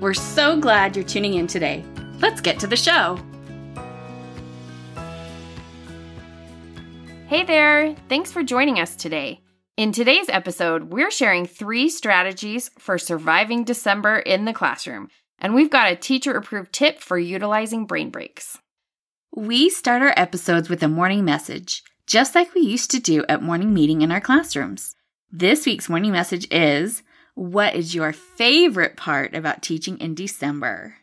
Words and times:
We're 0.00 0.14
so 0.14 0.58
glad 0.58 0.96
you're 0.96 1.04
tuning 1.04 1.34
in 1.34 1.46
today. 1.46 1.84
Let's 2.20 2.40
get 2.40 2.58
to 2.60 2.66
the 2.66 2.74
show. 2.74 3.18
Hey 7.26 7.44
there! 7.44 7.94
Thanks 8.08 8.32
for 8.32 8.42
joining 8.42 8.80
us 8.80 8.96
today. 8.96 9.42
In 9.76 9.92
today's 9.92 10.30
episode, 10.30 10.84
we're 10.84 11.10
sharing 11.10 11.44
three 11.44 11.90
strategies 11.90 12.70
for 12.78 12.96
surviving 12.96 13.62
December 13.62 14.20
in 14.20 14.46
the 14.46 14.54
classroom, 14.54 15.10
and 15.38 15.54
we've 15.54 15.70
got 15.70 15.92
a 15.92 15.96
teacher 15.96 16.32
approved 16.32 16.72
tip 16.72 17.00
for 17.00 17.18
utilizing 17.18 17.84
brain 17.84 18.08
breaks. 18.08 18.56
We 19.36 19.68
start 19.68 20.00
our 20.00 20.14
episodes 20.16 20.70
with 20.70 20.82
a 20.82 20.88
morning 20.88 21.26
message, 21.26 21.82
just 22.06 22.34
like 22.34 22.54
we 22.54 22.62
used 22.62 22.90
to 22.92 23.00
do 23.00 23.26
at 23.28 23.42
morning 23.42 23.74
meeting 23.74 24.00
in 24.00 24.10
our 24.10 24.20
classrooms. 24.20 24.96
This 25.30 25.66
week's 25.66 25.90
morning 25.90 26.12
message 26.12 26.48
is 26.50 27.02
What 27.40 27.74
is 27.74 27.94
your 27.94 28.12
favorite 28.12 28.98
part 28.98 29.34
about 29.34 29.62
teaching 29.62 29.96
in 29.96 30.14
December? 30.14 30.96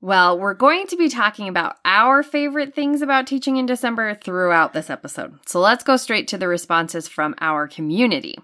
Well, 0.00 0.38
we're 0.38 0.54
going 0.54 0.86
to 0.86 0.96
be 0.96 1.08
talking 1.08 1.48
about 1.48 1.78
our 1.84 2.22
favorite 2.22 2.76
things 2.76 3.02
about 3.02 3.26
teaching 3.26 3.56
in 3.56 3.66
December 3.66 4.14
throughout 4.14 4.72
this 4.72 4.88
episode. 4.88 5.40
So 5.46 5.58
let's 5.58 5.82
go 5.82 5.96
straight 5.96 6.28
to 6.28 6.38
the 6.38 6.46
responses 6.46 7.08
from 7.08 7.34
our 7.40 7.66
community. 7.66 8.36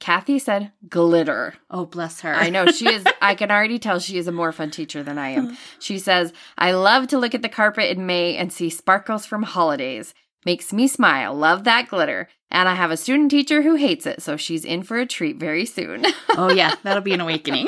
Kathy 0.00 0.38
said 0.38 0.72
glitter. 0.88 1.52
Oh, 1.70 1.84
bless 1.84 2.22
her. 2.22 2.32
I 2.32 2.48
know 2.48 2.64
she 2.68 2.88
is, 2.88 3.04
I 3.20 3.34
can 3.34 3.50
already 3.50 3.78
tell 3.78 3.98
she 3.98 4.16
is 4.16 4.26
a 4.26 4.32
more 4.32 4.50
fun 4.50 4.70
teacher 4.70 5.02
than 5.02 5.18
I 5.18 5.28
am. 5.32 5.58
She 5.80 5.98
says, 5.98 6.32
I 6.56 6.72
love 6.72 7.08
to 7.08 7.18
look 7.18 7.34
at 7.34 7.42
the 7.42 7.50
carpet 7.50 7.90
in 7.90 8.06
May 8.06 8.38
and 8.38 8.50
see 8.50 8.70
sparkles 8.70 9.26
from 9.26 9.42
holidays. 9.42 10.14
Makes 10.44 10.72
me 10.72 10.86
smile. 10.88 11.34
Love 11.34 11.64
that 11.64 11.88
glitter. 11.88 12.28
And 12.50 12.68
I 12.68 12.74
have 12.74 12.90
a 12.90 12.96
student 12.96 13.30
teacher 13.30 13.62
who 13.62 13.74
hates 13.74 14.06
it, 14.06 14.22
so 14.22 14.36
she's 14.36 14.64
in 14.64 14.82
for 14.82 14.98
a 14.98 15.06
treat 15.06 15.36
very 15.38 15.64
soon. 15.66 16.04
oh, 16.36 16.52
yeah, 16.52 16.74
that'll 16.82 17.02
be 17.02 17.12
an 17.14 17.20
awakening. 17.22 17.66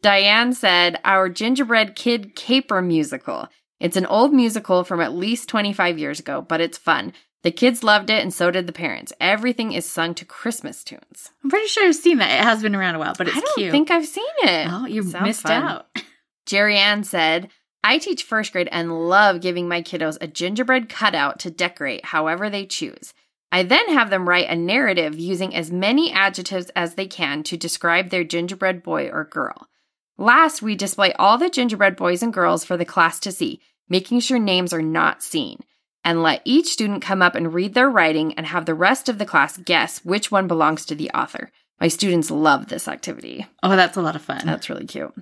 Diane 0.00 0.52
said, 0.52 0.98
Our 1.04 1.28
gingerbread 1.28 1.94
kid 1.94 2.34
caper 2.34 2.82
musical. 2.82 3.48
It's 3.80 3.96
an 3.96 4.06
old 4.06 4.32
musical 4.32 4.84
from 4.84 5.00
at 5.00 5.12
least 5.12 5.48
25 5.48 5.98
years 5.98 6.20
ago, 6.20 6.40
but 6.40 6.60
it's 6.60 6.78
fun. 6.78 7.12
The 7.42 7.50
kids 7.50 7.82
loved 7.82 8.08
it, 8.10 8.22
and 8.22 8.32
so 8.32 8.52
did 8.52 8.68
the 8.68 8.72
parents. 8.72 9.12
Everything 9.20 9.72
is 9.72 9.84
sung 9.84 10.14
to 10.14 10.24
Christmas 10.24 10.84
tunes. 10.84 11.30
I'm 11.42 11.50
pretty 11.50 11.66
sure 11.66 11.84
I've 11.86 11.96
seen 11.96 12.18
that. 12.18 12.40
It 12.40 12.44
has 12.44 12.62
been 12.62 12.76
around 12.76 12.94
a 12.94 13.00
while, 13.00 13.14
but 13.18 13.26
it's 13.26 13.36
I 13.36 13.40
don't 13.40 13.54
cute. 13.56 13.72
think 13.72 13.90
I've 13.90 14.06
seen 14.06 14.24
it. 14.44 14.68
Oh, 14.70 14.86
you 14.86 15.02
Sounds 15.02 15.26
missed 15.26 15.42
fun. 15.42 15.62
out. 15.62 15.86
Jerry 16.46 16.76
Ann 16.76 17.02
said, 17.02 17.48
I 17.84 17.98
teach 17.98 18.22
first 18.22 18.52
grade 18.52 18.68
and 18.70 19.08
love 19.08 19.40
giving 19.40 19.68
my 19.68 19.82
kiddos 19.82 20.16
a 20.20 20.28
gingerbread 20.28 20.88
cutout 20.88 21.40
to 21.40 21.50
decorate 21.50 22.06
however 22.06 22.48
they 22.48 22.64
choose. 22.64 23.12
I 23.50 23.64
then 23.64 23.88
have 23.88 24.08
them 24.08 24.28
write 24.28 24.48
a 24.48 24.56
narrative 24.56 25.18
using 25.18 25.54
as 25.54 25.70
many 25.70 26.12
adjectives 26.12 26.70
as 26.76 26.94
they 26.94 27.06
can 27.06 27.42
to 27.44 27.56
describe 27.56 28.08
their 28.08 28.24
gingerbread 28.24 28.82
boy 28.82 29.10
or 29.10 29.24
girl. 29.24 29.68
Last, 30.16 30.62
we 30.62 30.76
display 30.76 31.12
all 31.14 31.38
the 31.38 31.50
gingerbread 31.50 31.96
boys 31.96 32.22
and 32.22 32.32
girls 32.32 32.64
for 32.64 32.76
the 32.76 32.84
class 32.84 33.18
to 33.20 33.32
see, 33.32 33.60
making 33.88 34.20
sure 34.20 34.38
names 34.38 34.72
are 34.72 34.80
not 34.82 35.22
seen, 35.22 35.58
and 36.04 36.22
let 36.22 36.40
each 36.44 36.68
student 36.68 37.02
come 37.02 37.20
up 37.20 37.34
and 37.34 37.52
read 37.52 37.74
their 37.74 37.90
writing 37.90 38.32
and 38.34 38.46
have 38.46 38.64
the 38.64 38.74
rest 38.74 39.08
of 39.08 39.18
the 39.18 39.26
class 39.26 39.56
guess 39.58 40.04
which 40.04 40.30
one 40.30 40.46
belongs 40.46 40.86
to 40.86 40.94
the 40.94 41.10
author. 41.10 41.50
My 41.80 41.88
students 41.88 42.30
love 42.30 42.68
this 42.68 42.86
activity. 42.86 43.46
Oh, 43.62 43.74
that's 43.74 43.96
a 43.96 44.02
lot 44.02 44.16
of 44.16 44.22
fun. 44.22 44.42
That's 44.46 44.70
really 44.70 44.86
cute. 44.86 45.12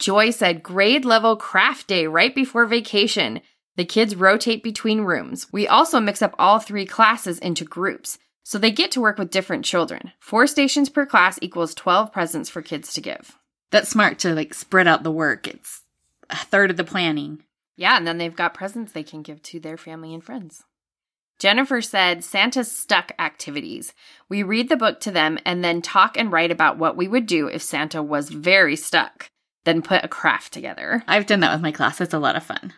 Joy 0.00 0.30
said 0.30 0.62
grade 0.62 1.04
level 1.04 1.36
craft 1.36 1.86
day 1.86 2.06
right 2.06 2.34
before 2.34 2.64
vacation. 2.64 3.42
The 3.76 3.84
kids 3.84 4.16
rotate 4.16 4.62
between 4.62 5.02
rooms. 5.02 5.46
We 5.52 5.68
also 5.68 6.00
mix 6.00 6.22
up 6.22 6.34
all 6.38 6.58
three 6.58 6.86
classes 6.86 7.38
into 7.38 7.66
groups, 7.66 8.18
so 8.42 8.56
they 8.56 8.70
get 8.70 8.90
to 8.92 9.00
work 9.00 9.18
with 9.18 9.30
different 9.30 9.66
children. 9.66 10.12
Four 10.18 10.46
stations 10.46 10.88
per 10.88 11.04
class 11.04 11.38
equals 11.42 11.74
12 11.74 12.12
presents 12.12 12.48
for 12.48 12.62
kids 12.62 12.94
to 12.94 13.02
give. 13.02 13.36
That's 13.70 13.90
smart 13.90 14.18
to 14.20 14.34
like 14.34 14.54
spread 14.54 14.88
out 14.88 15.02
the 15.02 15.12
work. 15.12 15.46
It's 15.46 15.82
a 16.30 16.36
third 16.36 16.70
of 16.70 16.78
the 16.78 16.84
planning. 16.84 17.44
Yeah, 17.76 17.98
and 17.98 18.06
then 18.06 18.16
they've 18.16 18.34
got 18.34 18.54
presents 18.54 18.92
they 18.92 19.02
can 19.02 19.20
give 19.20 19.42
to 19.44 19.60
their 19.60 19.76
family 19.76 20.14
and 20.14 20.24
friends. 20.24 20.64
Jennifer 21.38 21.82
said 21.82 22.24
Santa's 22.24 22.70
stuck 22.72 23.12
activities. 23.18 23.92
We 24.30 24.42
read 24.42 24.70
the 24.70 24.76
book 24.76 25.00
to 25.00 25.10
them 25.10 25.38
and 25.44 25.62
then 25.62 25.82
talk 25.82 26.16
and 26.16 26.32
write 26.32 26.50
about 26.50 26.78
what 26.78 26.96
we 26.96 27.06
would 27.06 27.26
do 27.26 27.48
if 27.48 27.62
Santa 27.62 28.02
was 28.02 28.28
very 28.28 28.76
stuck, 28.76 29.30
then 29.64 29.82
put 29.82 30.04
a 30.04 30.08
craft 30.08 30.52
together. 30.52 31.02
I've 31.06 31.26
done 31.26 31.40
that 31.40 31.52
with 31.52 31.62
my 31.62 31.72
class. 31.72 32.00
It's 32.00 32.14
a 32.14 32.18
lot 32.18 32.36
of 32.36 32.42
fun. 32.42 32.72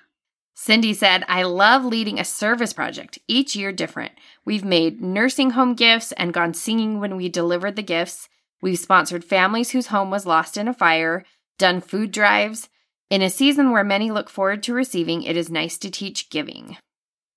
Cindy 0.54 0.94
said, 0.94 1.24
I 1.28 1.42
love 1.42 1.84
leading 1.84 2.20
a 2.20 2.24
service 2.24 2.72
project, 2.72 3.18
each 3.26 3.56
year 3.56 3.72
different. 3.72 4.12
We've 4.44 4.64
made 4.64 5.00
nursing 5.00 5.50
home 5.50 5.74
gifts 5.74 6.12
and 6.12 6.34
gone 6.34 6.54
singing 6.54 7.00
when 7.00 7.16
we 7.16 7.28
delivered 7.28 7.76
the 7.76 7.82
gifts. 7.82 8.28
We've 8.60 8.78
sponsored 8.78 9.24
families 9.24 9.70
whose 9.70 9.88
home 9.88 10.10
was 10.10 10.26
lost 10.26 10.56
in 10.56 10.68
a 10.68 10.74
fire, 10.74 11.24
done 11.58 11.80
food 11.80 12.12
drives. 12.12 12.68
In 13.10 13.22
a 13.22 13.30
season 13.30 13.72
where 13.72 13.84
many 13.84 14.10
look 14.10 14.30
forward 14.30 14.62
to 14.64 14.74
receiving, 14.74 15.22
it 15.22 15.36
is 15.36 15.50
nice 15.50 15.78
to 15.78 15.90
teach 15.90 16.30
giving. 16.30 16.76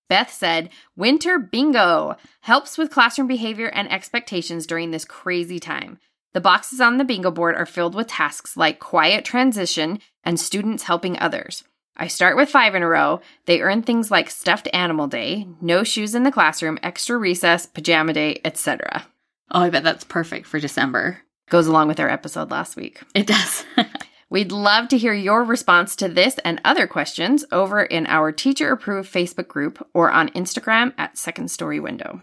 Beth 0.07 0.31
said, 0.31 0.69
Winter 0.95 1.39
bingo 1.39 2.15
helps 2.41 2.77
with 2.77 2.91
classroom 2.91 3.27
behavior 3.27 3.67
and 3.67 3.91
expectations 3.91 4.67
during 4.67 4.91
this 4.91 5.05
crazy 5.05 5.59
time. 5.59 5.97
The 6.35 6.41
boxes 6.41 6.81
on 6.81 6.97
the 6.97 7.05
bingo 7.05 7.31
board 7.31 7.55
are 7.55 7.65
filled 7.65 7.95
with 7.95 8.07
tasks 8.07 8.57
like 8.57 8.77
quiet 8.77 9.23
transition 9.23 9.99
and 10.21 10.37
students 10.37 10.83
helping 10.83 11.17
others. 11.17 11.63
I 11.95 12.07
start 12.07 12.35
with 12.35 12.49
five 12.49 12.75
in 12.75 12.83
a 12.83 12.89
row. 12.89 13.21
They 13.45 13.61
earn 13.61 13.83
things 13.83 14.11
like 14.11 14.29
stuffed 14.29 14.67
animal 14.73 15.07
day, 15.07 15.47
no 15.61 15.85
shoes 15.85 16.13
in 16.13 16.23
the 16.23 16.33
classroom, 16.33 16.77
extra 16.83 17.15
recess, 17.15 17.65
pajama 17.65 18.11
day, 18.11 18.41
etc. 18.43 19.07
Oh, 19.49 19.61
I 19.61 19.69
bet 19.69 19.85
that's 19.85 20.03
perfect 20.03 20.45
for 20.45 20.59
December. 20.59 21.21
Goes 21.47 21.67
along 21.67 21.87
with 21.87 22.01
our 22.01 22.09
episode 22.09 22.51
last 22.51 22.75
week. 22.75 22.99
It 23.13 23.27
does. 23.27 23.63
We'd 24.29 24.51
love 24.51 24.89
to 24.89 24.97
hear 24.97 25.13
your 25.13 25.41
response 25.45 25.95
to 25.95 26.09
this 26.09 26.37
and 26.43 26.59
other 26.65 26.85
questions 26.85 27.45
over 27.53 27.81
in 27.81 28.07
our 28.07 28.33
teacher 28.33 28.73
approved 28.73 29.09
Facebook 29.09 29.47
group 29.47 29.87
or 29.93 30.11
on 30.11 30.27
Instagram 30.31 30.93
at 30.97 31.17
Second 31.17 31.49
Story 31.49 31.79
Window. 31.79 32.21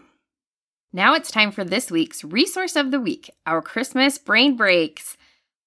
Now 0.95 1.15
it's 1.15 1.31
time 1.31 1.51
for 1.51 1.63
this 1.63 1.89
week's 1.89 2.23
resource 2.23 2.75
of 2.75 2.91
the 2.91 2.99
week 2.99 3.31
our 3.47 3.63
Christmas 3.63 4.19
brain 4.19 4.55
breaks. 4.55 5.17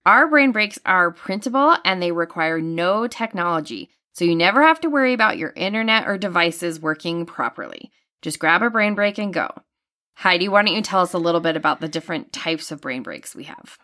Our 0.07 0.29
brain 0.29 0.53
breaks 0.53 0.79
are 0.87 1.11
printable 1.11 1.77
and 1.85 2.01
they 2.01 2.13
require 2.13 2.61
no 2.61 3.09
technology, 3.09 3.91
so 4.13 4.25
you 4.25 4.37
never 4.37 4.63
have 4.63 4.81
to 4.83 4.89
worry 4.89 5.13
about 5.13 5.37
your 5.37 5.53
internet 5.57 6.07
or 6.07 6.17
devices 6.17 6.79
working 6.79 7.27
properly. 7.27 7.91
Just 8.23 8.39
grab 8.39 8.63
a 8.63 8.71
brain 8.71 8.95
break 8.95 9.19
and 9.19 9.35
go. 9.35 9.51
Heidi, 10.15 10.49
why 10.49 10.63
don't 10.63 10.77
you 10.77 10.81
tell 10.81 11.01
us 11.01 11.13
a 11.13 11.19
little 11.19 11.41
bit 11.41 11.57
about 11.57 11.81
the 11.81 11.89
different 11.89 12.33
types 12.33 12.71
of 12.71 12.81
brain 12.81 13.03
breaks 13.03 13.35
we 13.35 13.45
have? 13.45 13.79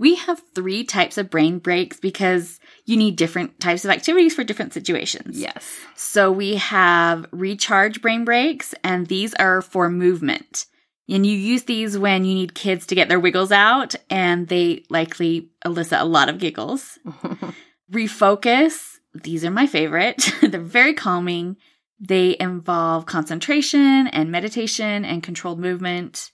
We 0.00 0.14
have 0.14 0.42
three 0.54 0.82
types 0.82 1.18
of 1.18 1.28
brain 1.28 1.58
breaks 1.58 2.00
because 2.00 2.58
you 2.86 2.96
need 2.96 3.16
different 3.16 3.60
types 3.60 3.84
of 3.84 3.90
activities 3.90 4.34
for 4.34 4.42
different 4.42 4.72
situations. 4.72 5.38
Yes. 5.38 5.62
So 5.94 6.32
we 6.32 6.54
have 6.54 7.26
recharge 7.32 8.00
brain 8.00 8.24
breaks, 8.24 8.74
and 8.82 9.06
these 9.06 9.34
are 9.34 9.60
for 9.60 9.90
movement. 9.90 10.64
And 11.06 11.26
you 11.26 11.36
use 11.36 11.64
these 11.64 11.98
when 11.98 12.24
you 12.24 12.34
need 12.34 12.54
kids 12.54 12.86
to 12.86 12.94
get 12.94 13.10
their 13.10 13.20
wiggles 13.20 13.52
out, 13.52 13.94
and 14.08 14.48
they 14.48 14.84
likely 14.88 15.50
elicit 15.66 16.00
a 16.00 16.04
lot 16.06 16.30
of 16.30 16.38
giggles. 16.38 16.98
Refocus, 17.92 19.00
these 19.12 19.44
are 19.44 19.50
my 19.50 19.66
favorite. 19.66 20.32
They're 20.40 20.60
very 20.62 20.94
calming. 20.94 21.58
They 21.98 22.38
involve 22.40 23.04
concentration 23.04 24.06
and 24.06 24.32
meditation 24.32 25.04
and 25.04 25.22
controlled 25.22 25.58
movement. 25.58 26.30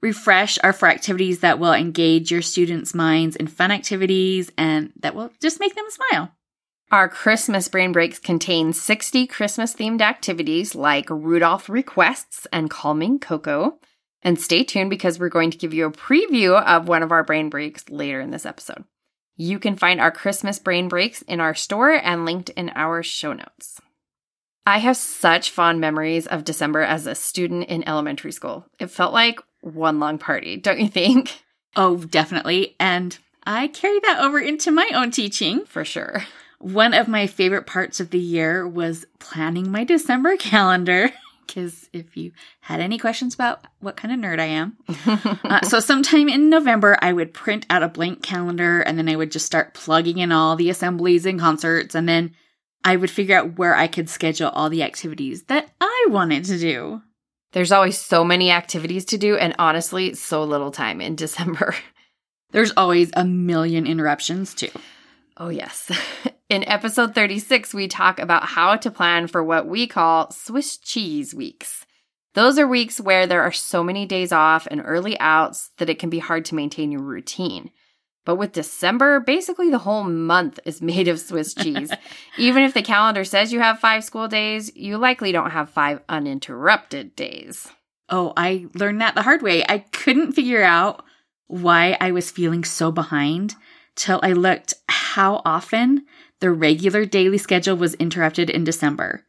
Refresh 0.00 0.58
are 0.62 0.72
for 0.72 0.88
activities 0.88 1.40
that 1.40 1.58
will 1.58 1.72
engage 1.72 2.30
your 2.30 2.42
students' 2.42 2.94
minds 2.94 3.34
in 3.34 3.48
fun 3.48 3.70
activities 3.70 4.52
and 4.56 4.92
that 5.00 5.14
will 5.14 5.30
just 5.40 5.58
make 5.58 5.74
them 5.74 5.86
smile. 5.90 6.32
Our 6.90 7.08
Christmas 7.08 7.68
brain 7.68 7.92
breaks 7.92 8.18
contain 8.18 8.72
60 8.72 9.26
Christmas 9.26 9.74
themed 9.74 10.00
activities 10.00 10.74
like 10.74 11.10
Rudolph 11.10 11.68
requests 11.68 12.46
and 12.52 12.70
calming 12.70 13.18
Cocoa. 13.18 13.78
And 14.22 14.40
stay 14.40 14.64
tuned 14.64 14.90
because 14.90 15.18
we're 15.18 15.28
going 15.28 15.50
to 15.50 15.58
give 15.58 15.74
you 15.74 15.86
a 15.86 15.92
preview 15.92 16.60
of 16.60 16.88
one 16.88 17.02
of 17.02 17.12
our 17.12 17.22
brain 17.22 17.50
breaks 17.50 17.88
later 17.88 18.20
in 18.20 18.30
this 18.30 18.46
episode. 18.46 18.84
You 19.36 19.58
can 19.58 19.76
find 19.76 20.00
our 20.00 20.10
Christmas 20.10 20.58
brain 20.58 20.88
breaks 20.88 21.22
in 21.22 21.40
our 21.40 21.54
store 21.54 21.92
and 21.92 22.24
linked 22.24 22.48
in 22.50 22.70
our 22.70 23.02
show 23.02 23.32
notes. 23.32 23.80
I 24.66 24.78
have 24.78 24.96
such 24.96 25.50
fond 25.50 25.80
memories 25.80 26.26
of 26.26 26.44
December 26.44 26.82
as 26.82 27.06
a 27.06 27.14
student 27.14 27.68
in 27.68 27.88
elementary 27.88 28.32
school. 28.32 28.66
It 28.78 28.90
felt 28.90 29.12
like 29.12 29.40
one 29.60 29.98
long 30.00 30.18
party, 30.18 30.56
don't 30.56 30.80
you 30.80 30.88
think? 30.88 31.42
Oh, 31.76 31.96
definitely. 31.96 32.76
And 32.80 33.16
I 33.46 33.68
carry 33.68 33.98
that 34.00 34.20
over 34.20 34.38
into 34.38 34.70
my 34.70 34.90
own 34.94 35.10
teaching. 35.10 35.64
For 35.66 35.84
sure. 35.84 36.24
One 36.58 36.92
of 36.92 37.08
my 37.08 37.26
favorite 37.26 37.66
parts 37.66 38.00
of 38.00 38.10
the 38.10 38.18
year 38.18 38.66
was 38.66 39.06
planning 39.20 39.70
my 39.70 39.84
December 39.84 40.36
calendar. 40.38 41.10
Because 41.46 41.88
if 41.94 42.14
you 42.14 42.32
had 42.60 42.80
any 42.80 42.98
questions 42.98 43.34
about 43.34 43.64
what 43.80 43.96
kind 43.96 44.12
of 44.12 44.20
nerd 44.20 44.38
I 44.38 44.44
am, 44.44 44.76
uh, 45.44 45.62
so 45.62 45.80
sometime 45.80 46.28
in 46.28 46.50
November, 46.50 46.98
I 47.00 47.14
would 47.14 47.32
print 47.32 47.64
out 47.70 47.82
a 47.82 47.88
blank 47.88 48.22
calendar 48.22 48.82
and 48.82 48.98
then 48.98 49.08
I 49.08 49.16
would 49.16 49.32
just 49.32 49.46
start 49.46 49.72
plugging 49.72 50.18
in 50.18 50.30
all 50.30 50.56
the 50.56 50.68
assemblies 50.68 51.24
and 51.24 51.40
concerts. 51.40 51.94
And 51.94 52.06
then 52.06 52.34
I 52.84 52.96
would 52.96 53.10
figure 53.10 53.38
out 53.38 53.56
where 53.58 53.74
I 53.74 53.86
could 53.86 54.10
schedule 54.10 54.50
all 54.50 54.68
the 54.68 54.82
activities 54.82 55.44
that 55.44 55.70
I 55.80 56.06
wanted 56.10 56.44
to 56.46 56.58
do. 56.58 57.02
There's 57.52 57.72
always 57.72 57.98
so 57.98 58.24
many 58.24 58.50
activities 58.50 59.06
to 59.06 59.18
do, 59.18 59.36
and 59.36 59.54
honestly, 59.58 60.14
so 60.14 60.44
little 60.44 60.70
time 60.70 61.00
in 61.00 61.16
December. 61.16 61.74
There's 62.50 62.72
always 62.76 63.10
a 63.14 63.24
million 63.24 63.86
interruptions, 63.86 64.54
too. 64.54 64.70
Oh, 65.36 65.50
yes. 65.50 65.90
In 66.48 66.66
episode 66.66 67.14
36, 67.14 67.74
we 67.74 67.88
talk 67.88 68.18
about 68.18 68.44
how 68.44 68.74
to 68.76 68.90
plan 68.90 69.26
for 69.26 69.44
what 69.44 69.66
we 69.66 69.86
call 69.86 70.30
Swiss 70.30 70.78
cheese 70.78 71.34
weeks. 71.34 71.84
Those 72.32 72.58
are 72.58 72.66
weeks 72.66 72.98
where 73.00 73.26
there 73.26 73.42
are 73.42 73.52
so 73.52 73.84
many 73.84 74.06
days 74.06 74.32
off 74.32 74.66
and 74.70 74.80
early 74.82 75.20
outs 75.20 75.70
that 75.76 75.90
it 75.90 75.98
can 75.98 76.08
be 76.08 76.18
hard 76.18 76.46
to 76.46 76.54
maintain 76.54 76.90
your 76.90 77.02
routine. 77.02 77.70
But 78.24 78.36
with 78.36 78.52
December, 78.52 79.20
basically 79.20 79.70
the 79.70 79.78
whole 79.78 80.04
month 80.04 80.60
is 80.64 80.82
made 80.82 81.08
of 81.08 81.20
Swiss 81.20 81.54
cheese. 81.54 81.90
Even 82.38 82.62
if 82.62 82.74
the 82.74 82.82
calendar 82.82 83.24
says 83.24 83.52
you 83.52 83.60
have 83.60 83.80
five 83.80 84.04
school 84.04 84.28
days, 84.28 84.74
you 84.76 84.98
likely 84.98 85.32
don't 85.32 85.50
have 85.50 85.70
five 85.70 86.00
uninterrupted 86.08 87.16
days. 87.16 87.68
Oh, 88.08 88.32
I 88.36 88.66
learned 88.74 89.00
that 89.00 89.14
the 89.14 89.22
hard 89.22 89.42
way. 89.42 89.64
I 89.68 89.78
couldn't 89.78 90.32
figure 90.32 90.62
out 90.62 91.04
why 91.46 91.96
I 92.00 92.12
was 92.12 92.30
feeling 92.30 92.64
so 92.64 92.90
behind 92.90 93.54
till 93.94 94.20
I 94.22 94.32
looked 94.32 94.74
how 94.88 95.42
often 95.44 96.06
the 96.40 96.50
regular 96.50 97.04
daily 97.04 97.38
schedule 97.38 97.76
was 97.76 97.94
interrupted 97.94 98.48
in 98.48 98.64
December. 98.64 99.24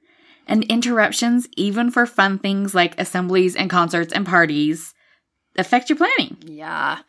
And 0.47 0.63
interruptions, 0.65 1.47
even 1.57 1.91
for 1.91 2.05
fun 2.05 2.39
things 2.39 2.73
like 2.73 2.99
assemblies 2.99 3.55
and 3.55 3.69
concerts 3.69 4.13
and 4.13 4.25
parties, 4.25 4.93
affect 5.57 5.89
your 5.89 5.97
planning. 5.97 6.37
Yeah. 6.41 6.99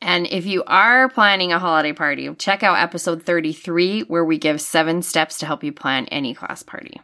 And 0.00 0.26
if 0.28 0.46
you 0.46 0.62
are 0.66 1.08
planning 1.08 1.52
a 1.52 1.58
holiday 1.58 1.92
party, 1.92 2.32
check 2.34 2.62
out 2.62 2.78
episode 2.78 3.24
33, 3.24 4.02
where 4.02 4.24
we 4.24 4.38
give 4.38 4.60
seven 4.60 5.02
steps 5.02 5.38
to 5.38 5.46
help 5.46 5.64
you 5.64 5.72
plan 5.72 6.06
any 6.06 6.34
class 6.34 6.62
party. 6.62 7.00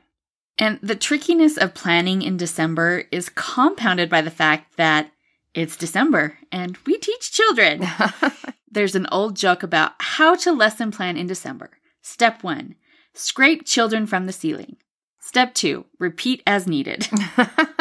And 0.58 0.78
the 0.82 0.94
trickiness 0.94 1.56
of 1.56 1.74
planning 1.74 2.22
in 2.22 2.36
December 2.36 3.04
is 3.10 3.28
compounded 3.28 4.08
by 4.08 4.20
the 4.20 4.30
fact 4.30 4.76
that 4.76 5.10
it's 5.54 5.76
December 5.76 6.38
and 6.52 6.76
we 6.86 6.98
teach 6.98 7.32
children. 7.32 7.86
There's 8.70 8.94
an 8.94 9.06
old 9.10 9.36
joke 9.36 9.62
about 9.62 9.92
how 9.98 10.34
to 10.36 10.52
lesson 10.52 10.90
plan 10.90 11.16
in 11.16 11.26
December. 11.26 11.70
Step 12.02 12.42
one, 12.42 12.74
scrape 13.14 13.64
children 13.64 14.06
from 14.06 14.26
the 14.26 14.32
ceiling. 14.32 14.76
Step 15.20 15.54
two, 15.54 15.86
repeat 15.98 16.42
as 16.46 16.66
needed. 16.66 17.08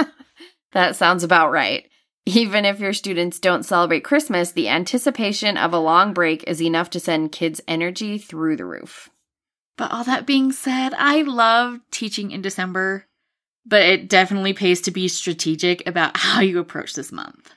that 0.71 0.95
sounds 0.95 1.23
about 1.23 1.51
right. 1.51 1.87
Even 2.25 2.63
if 2.63 2.79
your 2.79 2.93
students 2.93 3.39
don't 3.39 3.65
celebrate 3.65 4.05
Christmas, 4.05 4.51
the 4.51 4.69
anticipation 4.69 5.57
of 5.57 5.73
a 5.73 5.79
long 5.79 6.13
break 6.13 6.43
is 6.47 6.61
enough 6.61 6.89
to 6.91 6.99
send 6.99 7.33
kids' 7.33 7.61
energy 7.67 8.17
through 8.17 8.55
the 8.55 8.65
roof. 8.65 9.09
But 9.77 9.91
all 9.91 10.03
that 10.05 10.25
being 10.25 10.51
said, 10.51 10.93
I 10.97 11.23
love 11.23 11.79
teaching 11.91 12.31
in 12.31 12.41
December, 12.41 13.05
but 13.65 13.81
it 13.81 14.07
definitely 14.07 14.53
pays 14.53 14.79
to 14.81 14.91
be 14.91 15.07
strategic 15.09 15.85
about 15.87 16.15
how 16.17 16.41
you 16.41 16.59
approach 16.59 16.93
this 16.93 17.11
month. 17.11 17.51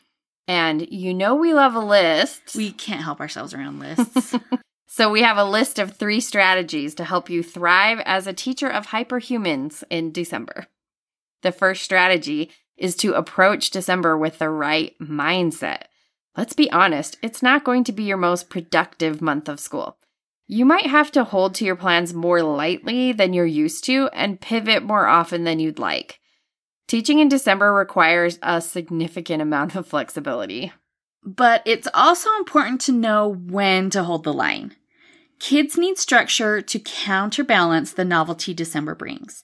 And 0.49 0.89
you 0.91 1.13
know 1.15 1.35
we 1.35 1.55
love 1.55 1.75
a 1.75 1.81
list. 1.81 2.55
We 2.57 2.73
can't 2.73 3.03
help 3.03 3.21
ourselves 3.21 3.55
around 3.55 3.79
lists. 3.79 4.35
so 4.89 5.11
we 5.11 5.23
have 5.23 5.37
a 5.37 5.45
list 5.45 5.79
of 5.79 5.97
three 5.97 6.21
strategies 6.21 6.95
to 6.97 7.05
help 7.05 7.31
you 7.31 7.43
thrive 7.43 8.01
as 8.05 8.27
a 8.27 8.33
teacher 8.33 8.69
of 8.69 8.89
hyperhumans 8.89 9.85
in 9.91 10.13
December. 10.13 10.67
The 11.43 11.53
first 11.53 11.83
strategy 11.83 12.51
is 12.77 12.97
to 12.97 13.15
approach 13.15 13.71
December 13.71 14.17
with 14.17 14.39
the 14.39 14.51
right 14.51 14.95
mindset. 15.01 15.85
Let's 16.37 16.53
be 16.53 16.71
honest, 16.71 17.17
it's 17.23 17.43
not 17.43 17.65
going 17.65 17.85
to 17.85 17.93
be 17.93 18.05
your 18.05 18.19
most 18.19 18.51
productive 18.51 19.23
month 19.23 19.49
of 19.49 19.61
school. 19.61 19.97
You 20.47 20.65
might 20.65 20.87
have 20.87 21.11
to 21.13 21.25
hold 21.25 21.55
to 21.57 21.65
your 21.65 21.77
plans 21.77 22.15
more 22.15 22.43
lightly 22.43 23.13
than 23.13 23.33
you're 23.33 23.47
used 23.47 23.85
to 23.85 24.09
and 24.13 24.41
pivot 24.41 24.83
more 24.83 25.07
often 25.07 25.45
than 25.45 25.59
you'd 25.59 25.79
like. 25.79 26.21
Teaching 26.87 27.19
in 27.19 27.29
December 27.29 27.73
requires 27.73 28.39
a 28.43 28.61
significant 28.61 29.43
amount 29.43 29.75
of 29.75 29.89
flexibility. 29.89 30.73
But 31.25 31.63
it's 31.67 31.89
also 31.93 32.31
important 32.39 32.81
to 32.83 32.93
know 32.93 33.29
when 33.29 33.91
to 33.91 34.05
hold 34.05 34.23
the 34.23 34.33
line. 34.33 34.77
Kids 35.41 35.77
need 35.77 35.99
structure 35.99 36.63
to 36.63 36.79
counterbalance 36.79 37.93
the 37.93 38.05
novelty 38.05 38.55
December 38.55 38.95
brings. 38.95 39.43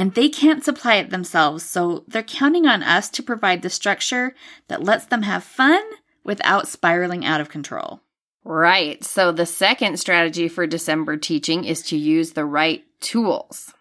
And 0.00 0.14
they 0.14 0.30
can't 0.30 0.64
supply 0.64 0.94
it 0.94 1.10
themselves, 1.10 1.62
so 1.62 2.04
they're 2.08 2.22
counting 2.22 2.66
on 2.66 2.82
us 2.82 3.10
to 3.10 3.22
provide 3.22 3.60
the 3.60 3.68
structure 3.68 4.34
that 4.68 4.82
lets 4.82 5.04
them 5.04 5.24
have 5.24 5.44
fun 5.44 5.82
without 6.24 6.68
spiraling 6.68 7.26
out 7.26 7.42
of 7.42 7.50
control. 7.50 8.00
Right. 8.42 9.04
So 9.04 9.30
the 9.30 9.44
second 9.44 10.00
strategy 10.00 10.48
for 10.48 10.66
December 10.66 11.18
teaching 11.18 11.66
is 11.66 11.82
to 11.82 11.98
use 11.98 12.32
the 12.32 12.46
right 12.46 12.82
tools. 13.00 13.74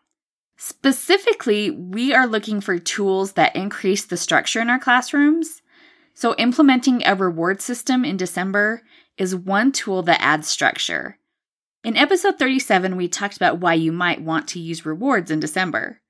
Specifically, 0.57 1.71
we 1.71 2.13
are 2.13 2.27
looking 2.27 2.59
for 2.59 2.77
tools 2.79 3.31
that 3.33 3.55
increase 3.55 4.05
the 4.05 4.17
structure 4.17 4.59
in 4.59 4.69
our 4.69 4.77
classrooms. 4.77 5.61
So, 6.13 6.35
implementing 6.35 7.01
a 7.05 7.15
reward 7.15 7.61
system 7.61 8.03
in 8.03 8.17
December 8.17 8.81
is 9.17 9.37
one 9.37 9.71
tool 9.71 10.01
that 10.01 10.21
adds 10.21 10.49
structure. 10.49 11.17
In 11.85 11.95
episode 11.95 12.37
37, 12.37 12.97
we 12.97 13.07
talked 13.07 13.37
about 13.37 13.61
why 13.61 13.75
you 13.75 13.93
might 13.93 14.21
want 14.21 14.49
to 14.49 14.59
use 14.59 14.85
rewards 14.85 15.31
in 15.31 15.39
December. 15.39 16.01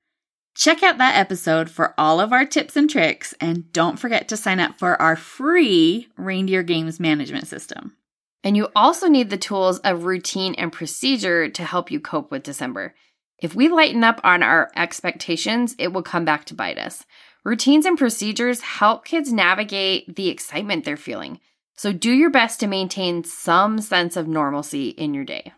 Check 0.55 0.83
out 0.83 0.97
that 0.97 1.17
episode 1.17 1.69
for 1.69 1.93
all 1.97 2.19
of 2.19 2.33
our 2.33 2.45
tips 2.45 2.75
and 2.75 2.89
tricks, 2.89 3.33
and 3.39 3.71
don't 3.71 3.99
forget 3.99 4.27
to 4.27 4.37
sign 4.37 4.59
up 4.59 4.77
for 4.77 5.01
our 5.01 5.15
free 5.15 6.07
Reindeer 6.17 6.63
Games 6.63 6.99
Management 6.99 7.47
System. 7.47 7.95
And 8.43 8.57
you 8.57 8.69
also 8.75 9.07
need 9.07 9.29
the 9.29 9.37
tools 9.37 9.79
of 9.79 10.05
routine 10.05 10.55
and 10.55 10.71
procedure 10.71 11.49
to 11.49 11.63
help 11.63 11.91
you 11.91 11.99
cope 11.99 12.31
with 12.31 12.43
December. 12.43 12.95
If 13.41 13.55
we 13.55 13.69
lighten 13.69 14.03
up 14.03 14.19
on 14.23 14.43
our 14.43 14.71
expectations, 14.75 15.75
it 15.77 15.93
will 15.93 16.03
come 16.03 16.25
back 16.25 16.45
to 16.45 16.53
bite 16.53 16.77
us. 16.77 17.05
Routines 17.45 17.85
and 17.85 17.97
procedures 17.97 18.61
help 18.61 19.05
kids 19.05 19.31
navigate 19.31 20.15
the 20.15 20.27
excitement 20.27 20.83
they're 20.83 20.97
feeling. 20.97 21.39
So 21.75 21.93
do 21.93 22.11
your 22.11 22.29
best 22.29 22.59
to 22.59 22.67
maintain 22.67 23.23
some 23.23 23.79
sense 23.79 24.17
of 24.17 24.27
normalcy 24.27 24.89
in 24.89 25.13
your 25.13 25.23
day. 25.23 25.53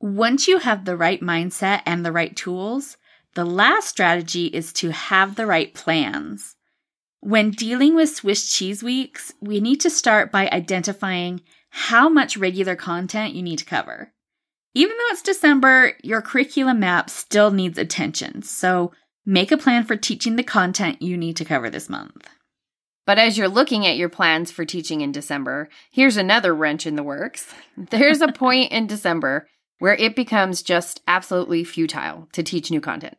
Once 0.00 0.48
you 0.48 0.58
have 0.58 0.86
the 0.86 0.96
right 0.96 1.20
mindset 1.20 1.82
and 1.84 2.04
the 2.04 2.12
right 2.12 2.34
tools, 2.34 2.96
the 3.34 3.44
last 3.44 3.88
strategy 3.88 4.46
is 4.46 4.72
to 4.74 4.90
have 4.90 5.36
the 5.36 5.46
right 5.46 5.72
plans. 5.72 6.56
When 7.20 7.50
dealing 7.50 7.94
with 7.94 8.08
Swiss 8.08 8.50
cheese 8.50 8.82
weeks, 8.82 9.32
we 9.40 9.60
need 9.60 9.80
to 9.80 9.90
start 9.90 10.32
by 10.32 10.48
identifying 10.50 11.42
how 11.70 12.08
much 12.08 12.36
regular 12.36 12.74
content 12.74 13.34
you 13.34 13.42
need 13.42 13.58
to 13.58 13.64
cover. 13.64 14.12
Even 14.74 14.96
though 14.96 15.12
it's 15.12 15.22
December, 15.22 15.94
your 16.02 16.22
curriculum 16.22 16.80
map 16.80 17.10
still 17.10 17.50
needs 17.50 17.78
attention, 17.78 18.42
so 18.42 18.92
make 19.26 19.52
a 19.52 19.58
plan 19.58 19.84
for 19.84 19.96
teaching 19.96 20.36
the 20.36 20.42
content 20.42 21.02
you 21.02 21.16
need 21.16 21.36
to 21.36 21.44
cover 21.44 21.68
this 21.68 21.88
month. 21.88 22.28
But 23.06 23.18
as 23.18 23.36
you're 23.36 23.48
looking 23.48 23.86
at 23.86 23.96
your 23.96 24.08
plans 24.08 24.50
for 24.50 24.64
teaching 24.64 25.00
in 25.00 25.12
December, 25.12 25.68
here's 25.90 26.16
another 26.16 26.54
wrench 26.54 26.86
in 26.86 26.96
the 26.96 27.02
works. 27.02 27.52
There's 27.76 28.20
a 28.20 28.32
point 28.32 28.72
in 28.72 28.86
December 28.86 29.48
where 29.80 29.94
it 29.94 30.14
becomes 30.14 30.62
just 30.62 31.02
absolutely 31.08 31.64
futile 31.64 32.28
to 32.32 32.42
teach 32.44 32.70
new 32.70 32.80
content. 32.80 33.16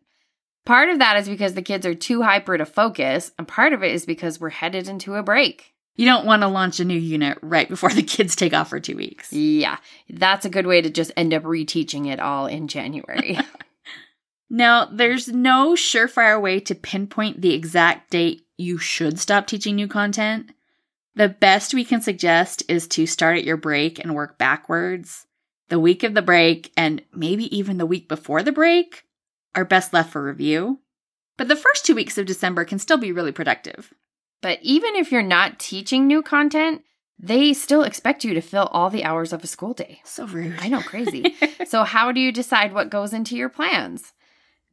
Part 0.65 0.89
of 0.89 1.00
that 1.00 1.18
is 1.18 1.27
because 1.27 1.56
the 1.56 1.62
kids 1.62 1.86
are 1.86 1.96
too 1.96 2.22
hyper 2.22 2.58
to 2.58 2.65
focus, 2.65 3.32
and 3.38 3.48
part 3.48 3.74
of 3.74 3.84
it 3.84 3.91
is 3.91 4.06
because 4.06 4.39
we're 4.39 4.50
headed 4.50 4.88
into 4.88 5.15
a 5.15 5.24
break. 5.24 5.74
You 5.96 6.06
don't 6.06 6.25
want 6.25 6.44
to 6.44 6.48
launch 6.48 6.80
a 6.80 6.86
new 6.86 6.98
unit 6.98 7.38
right 7.41 7.68
before 7.68 7.89
the 7.89 8.03
kids 8.03 8.36
take 8.36 8.53
off 8.53 8.70
for 8.70 8.80
two 8.80 8.96
weeks. 8.96 9.34
Yeah, 9.34 9.77
that's 10.10 10.46
a 10.46 10.50
good 10.50 10.68
way 10.68 10.82
to 10.82 10.89
just 10.89 11.12
end 11.18 11.34
up 11.34 11.44
reteaching 11.44 12.08
it 12.08 12.20
all 12.20 12.46
in 12.46 12.68
January. 12.68 13.39
now, 14.50 14.86
there's 14.86 15.27
no 15.27 15.74
surefire 15.74 16.39
way 16.39 16.60
to 16.62 16.75
pinpoint 16.75 17.41
the 17.41 17.53
exact 17.53 18.12
date 18.12 18.46
you 18.58 18.77
should 18.77 19.20
stop 19.20 19.48
teaching 19.48 19.75
new 19.75 19.88
content. 19.88 20.51
The 21.15 21.27
best 21.27 21.74
we 21.74 21.84
can 21.84 22.01
suggest 22.01 22.63
is 22.70 22.88
to 22.89 23.06
start 23.06 23.38
at 23.38 23.44
your 23.44 23.58
break 23.58 24.00
and 24.00 24.15
work 24.15 24.38
backwards. 24.38 25.25
The 25.71 25.79
week 25.79 26.03
of 26.03 26.15
the 26.15 26.21
break, 26.21 26.69
and 26.75 27.01
maybe 27.13 27.45
even 27.57 27.77
the 27.77 27.85
week 27.85 28.09
before 28.09 28.43
the 28.43 28.51
break, 28.51 29.05
are 29.55 29.63
best 29.63 29.93
left 29.93 30.11
for 30.11 30.21
review. 30.21 30.81
But 31.37 31.47
the 31.47 31.55
first 31.55 31.85
two 31.85 31.95
weeks 31.95 32.17
of 32.17 32.25
December 32.25 32.65
can 32.65 32.77
still 32.77 32.97
be 32.97 33.13
really 33.13 33.31
productive. 33.31 33.93
But 34.41 34.59
even 34.61 34.97
if 34.97 35.13
you're 35.13 35.21
not 35.21 35.59
teaching 35.59 36.07
new 36.07 36.21
content, 36.21 36.83
they 37.17 37.53
still 37.53 37.83
expect 37.83 38.25
you 38.25 38.33
to 38.33 38.41
fill 38.41 38.67
all 38.73 38.89
the 38.89 39.05
hours 39.05 39.31
of 39.31 39.45
a 39.45 39.47
school 39.47 39.73
day. 39.73 40.01
So 40.03 40.27
rude. 40.27 40.57
I 40.59 40.67
know, 40.67 40.81
crazy. 40.81 41.37
so, 41.65 41.85
how 41.85 42.11
do 42.11 42.19
you 42.19 42.33
decide 42.33 42.73
what 42.73 42.89
goes 42.89 43.13
into 43.13 43.37
your 43.37 43.47
plans? 43.47 44.11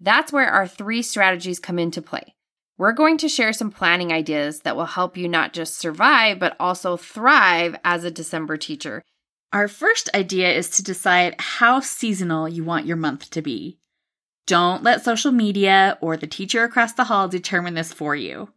That's 0.01 0.33
where 0.33 0.51
our 0.51 0.67
three 0.67 1.03
strategies 1.03 1.61
come 1.61 1.79
into 1.79 2.03
play. 2.03 2.35
We're 2.77 2.91
going 2.91 3.19
to 3.19 3.29
share 3.29 3.53
some 3.53 3.71
planning 3.71 4.13
ideas 4.13 4.63
that 4.63 4.75
will 4.75 4.87
help 4.87 5.17
you 5.17 5.29
not 5.29 5.53
just 5.53 5.79
survive, 5.79 6.41
but 6.41 6.57
also 6.59 6.97
thrive 6.97 7.77
as 7.85 8.03
a 8.03 8.11
December 8.11 8.57
teacher. 8.57 9.05
Our 9.53 9.67
first 9.67 10.11
idea 10.15 10.53
is 10.53 10.69
to 10.71 10.83
decide 10.83 11.37
how 11.39 11.81
seasonal 11.81 12.49
you 12.49 12.65
want 12.65 12.87
your 12.87 12.97
month 12.97 13.31
to 13.31 13.43
be. 13.43 13.79
Don't 14.47 14.83
let 14.83 15.05
social 15.05 15.33
media 15.33 15.99
or 16.01 16.17
the 16.17 16.27
teacher 16.27 16.65
across 16.65 16.93
the 16.93 17.05
hall 17.05 17.29
determine 17.29 17.75
this 17.75 17.93
for 17.93 18.15
you. 18.15 18.51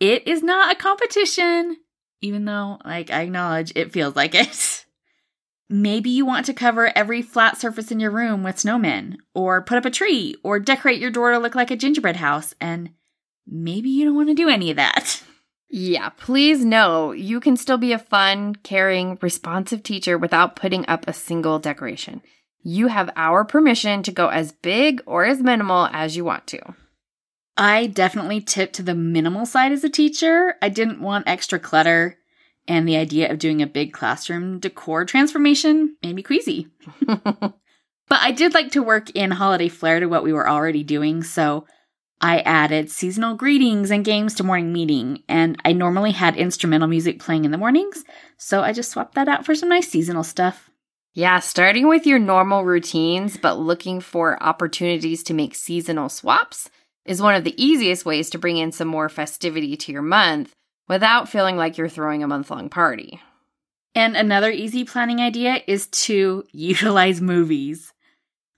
It 0.00 0.26
is 0.26 0.42
not 0.42 0.72
a 0.72 0.78
competition, 0.78 1.76
even 2.20 2.44
though, 2.44 2.78
like, 2.84 3.10
I 3.10 3.22
acknowledge 3.22 3.72
it 3.74 3.92
feels 3.92 4.16
like 4.16 4.34
it. 4.34 4.84
Maybe 5.68 6.10
you 6.10 6.24
want 6.24 6.46
to 6.46 6.54
cover 6.54 6.96
every 6.96 7.20
flat 7.20 7.58
surface 7.58 7.90
in 7.90 8.00
your 8.00 8.10
room 8.10 8.42
with 8.42 8.56
snowmen, 8.56 9.16
or 9.34 9.62
put 9.62 9.76
up 9.76 9.84
a 9.84 9.90
tree, 9.90 10.34
or 10.42 10.58
decorate 10.58 11.00
your 11.00 11.10
door 11.10 11.32
to 11.32 11.38
look 11.38 11.54
like 11.54 11.70
a 11.70 11.76
gingerbread 11.76 12.16
house, 12.16 12.54
and 12.60 12.90
maybe 13.46 13.90
you 13.90 14.06
don't 14.06 14.16
want 14.16 14.28
to 14.28 14.34
do 14.34 14.48
any 14.48 14.70
of 14.70 14.76
that. 14.76 15.22
Yeah, 15.70 16.08
please 16.08 16.64
know 16.64 17.12
you 17.12 17.40
can 17.40 17.56
still 17.56 17.76
be 17.76 17.92
a 17.92 17.98
fun, 17.98 18.54
caring, 18.54 19.18
responsive 19.20 19.82
teacher 19.82 20.16
without 20.16 20.56
putting 20.56 20.86
up 20.88 21.06
a 21.06 21.12
single 21.12 21.58
decoration. 21.58 22.22
You 22.62 22.86
have 22.88 23.10
our 23.16 23.44
permission 23.44 24.02
to 24.04 24.12
go 24.12 24.28
as 24.28 24.52
big 24.52 25.02
or 25.04 25.24
as 25.24 25.42
minimal 25.42 25.88
as 25.92 26.16
you 26.16 26.24
want 26.24 26.46
to. 26.48 26.60
I 27.56 27.86
definitely 27.86 28.40
tipped 28.40 28.76
to 28.76 28.82
the 28.82 28.94
minimal 28.94 29.44
side 29.44 29.72
as 29.72 29.84
a 29.84 29.90
teacher. 29.90 30.54
I 30.62 30.68
didn't 30.68 31.02
want 31.02 31.28
extra 31.28 31.58
clutter, 31.58 32.16
and 32.66 32.88
the 32.88 32.96
idea 32.96 33.30
of 33.30 33.38
doing 33.38 33.60
a 33.60 33.66
big 33.66 33.92
classroom 33.92 34.60
decor 34.60 35.04
transformation 35.04 35.96
made 36.02 36.14
me 36.14 36.22
queasy. 36.22 36.68
but 37.06 37.52
I 38.10 38.32
did 38.32 38.54
like 38.54 38.72
to 38.72 38.82
work 38.82 39.10
in 39.10 39.32
holiday 39.32 39.68
flair 39.68 40.00
to 40.00 40.06
what 40.06 40.22
we 40.22 40.32
were 40.32 40.48
already 40.48 40.82
doing, 40.82 41.22
so 41.22 41.66
I 42.20 42.40
added 42.40 42.90
seasonal 42.90 43.34
greetings 43.34 43.90
and 43.90 44.04
games 44.04 44.34
to 44.34 44.44
morning 44.44 44.72
meeting, 44.72 45.22
and 45.28 45.56
I 45.64 45.72
normally 45.72 46.10
had 46.10 46.36
instrumental 46.36 46.88
music 46.88 47.20
playing 47.20 47.44
in 47.44 47.52
the 47.52 47.58
mornings, 47.58 48.04
so 48.36 48.62
I 48.62 48.72
just 48.72 48.90
swapped 48.90 49.14
that 49.14 49.28
out 49.28 49.46
for 49.46 49.54
some 49.54 49.68
nice 49.68 49.88
seasonal 49.88 50.24
stuff. 50.24 50.68
Yeah, 51.14 51.38
starting 51.38 51.88
with 51.88 52.06
your 52.06 52.18
normal 52.18 52.64
routines, 52.64 53.36
but 53.36 53.58
looking 53.58 54.00
for 54.00 54.42
opportunities 54.42 55.22
to 55.24 55.34
make 55.34 55.54
seasonal 55.54 56.08
swaps 56.08 56.70
is 57.04 57.22
one 57.22 57.34
of 57.34 57.44
the 57.44 57.60
easiest 57.62 58.04
ways 58.04 58.30
to 58.30 58.38
bring 58.38 58.56
in 58.56 58.72
some 58.72 58.88
more 58.88 59.08
festivity 59.08 59.76
to 59.76 59.92
your 59.92 60.02
month 60.02 60.52
without 60.88 61.28
feeling 61.28 61.56
like 61.56 61.78
you're 61.78 61.88
throwing 61.88 62.22
a 62.22 62.28
month 62.28 62.50
long 62.50 62.68
party. 62.68 63.20
And 63.94 64.16
another 64.16 64.50
easy 64.50 64.84
planning 64.84 65.20
idea 65.20 65.62
is 65.66 65.86
to 65.88 66.44
utilize 66.52 67.20
movies. 67.20 67.92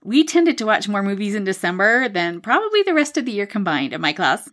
We 0.03 0.23
tended 0.23 0.57
to 0.57 0.65
watch 0.65 0.87
more 0.87 1.03
movies 1.03 1.35
in 1.35 1.43
December 1.43 2.09
than 2.09 2.41
probably 2.41 2.81
the 2.81 2.93
rest 2.93 3.17
of 3.17 3.25
the 3.25 3.31
year 3.31 3.45
combined 3.45 3.93
in 3.93 4.01
my 4.01 4.13
class. 4.13 4.49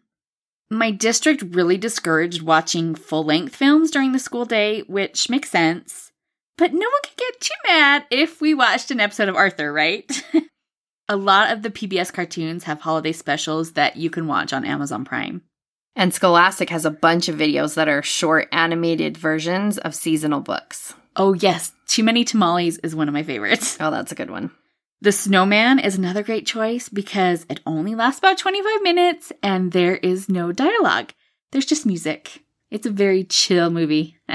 My 0.71 0.91
district 0.91 1.43
really 1.55 1.79
discouraged 1.79 2.43
watching 2.43 2.95
full 2.95 3.25
length 3.25 3.57
films 3.57 3.91
during 3.91 4.13
the 4.13 4.19
school 4.19 4.45
day, 4.45 4.81
which 4.83 5.31
makes 5.31 5.51
sense. 5.51 6.13
But 6.59 6.75
no 6.75 6.81
one 6.81 7.03
could 7.03 7.17
get 7.17 7.41
too 7.41 7.55
mad 7.67 8.05
if 8.11 8.43
we 8.43 8.53
watched 8.53 8.91
an 8.91 9.01
episode 9.01 9.31
of 9.31 9.37
Arthur, 9.37 9.73
right? 9.73 10.23
a 11.09 11.17
lot 11.17 11.51
of 11.51 11.63
the 11.63 11.71
PBS 11.71 12.13
cartoons 12.13 12.65
have 12.65 12.83
holiday 12.83 13.13
specials 13.13 13.73
that 13.73 13.97
you 13.97 14.11
can 14.11 14.27
watch 14.27 14.53
on 14.53 14.67
Amazon 14.67 15.07
Prime. 15.07 15.43
And 15.97 16.13
Scholastic 16.13 16.69
has 16.69 16.85
a 16.85 16.91
bunch 16.91 17.29
of 17.29 17.37
videos 17.37 17.75
that 17.75 17.89
are 17.89 18.03
short 18.03 18.49
animated 18.53 19.17
versions 19.17 19.79
of 19.79 19.95
seasonal 19.95 20.41
books. 20.41 20.95
Oh, 21.17 21.33
yes. 21.33 21.73
Too 21.87 22.05
Many 22.05 22.25
Tamales 22.25 22.77
is 22.79 22.95
one 22.95 23.09
of 23.09 23.15
my 23.15 23.23
favorites. 23.23 23.79
Oh, 23.81 23.91
that's 23.91 24.13
a 24.13 24.15
good 24.15 24.31
one. 24.31 24.51
The 25.01 25.13
Snowman 25.13 25.79
is 25.79 25.97
another 25.97 26.25
great 26.25 26.45
choice 26.45 26.89
because 26.89 27.47
it 27.49 27.61
only 27.65 27.95
lasts 27.95 28.19
about 28.19 28.37
25 28.37 28.83
minutes 28.83 29.33
and 29.45 29.71
there 29.71 29.97
is 29.97 30.29
no 30.29 30.51
dialogue. 30.51 31.13
There's 31.53 31.67
just 31.67 31.87
music. 31.87 32.43
It's 32.73 32.87
a 32.87 32.91
very 32.91 33.23
chill 33.23 33.71
movie. 33.71 34.17
See 34.29 34.35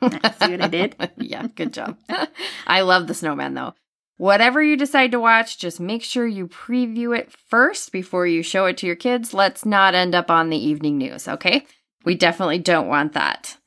what 0.00 0.62
I 0.62 0.68
did? 0.68 0.96
yeah, 1.18 1.46
good 1.54 1.74
job. 1.74 1.98
I 2.66 2.80
love 2.80 3.08
The 3.08 3.14
Snowman 3.14 3.52
though. 3.52 3.74
Whatever 4.16 4.62
you 4.62 4.76
decide 4.76 5.10
to 5.12 5.20
watch, 5.20 5.58
just 5.58 5.80
make 5.80 6.02
sure 6.02 6.26
you 6.26 6.48
preview 6.48 7.16
it 7.16 7.30
first 7.32 7.92
before 7.92 8.26
you 8.26 8.42
show 8.42 8.64
it 8.66 8.78
to 8.78 8.86
your 8.86 8.96
kids. 8.96 9.34
Let's 9.34 9.66
not 9.66 9.94
end 9.94 10.14
up 10.14 10.30
on 10.30 10.48
the 10.48 10.56
evening 10.56 10.96
news, 10.96 11.28
okay? 11.28 11.66
We 12.06 12.14
definitely 12.14 12.58
don't 12.58 12.88
want 12.88 13.12
that. 13.12 13.58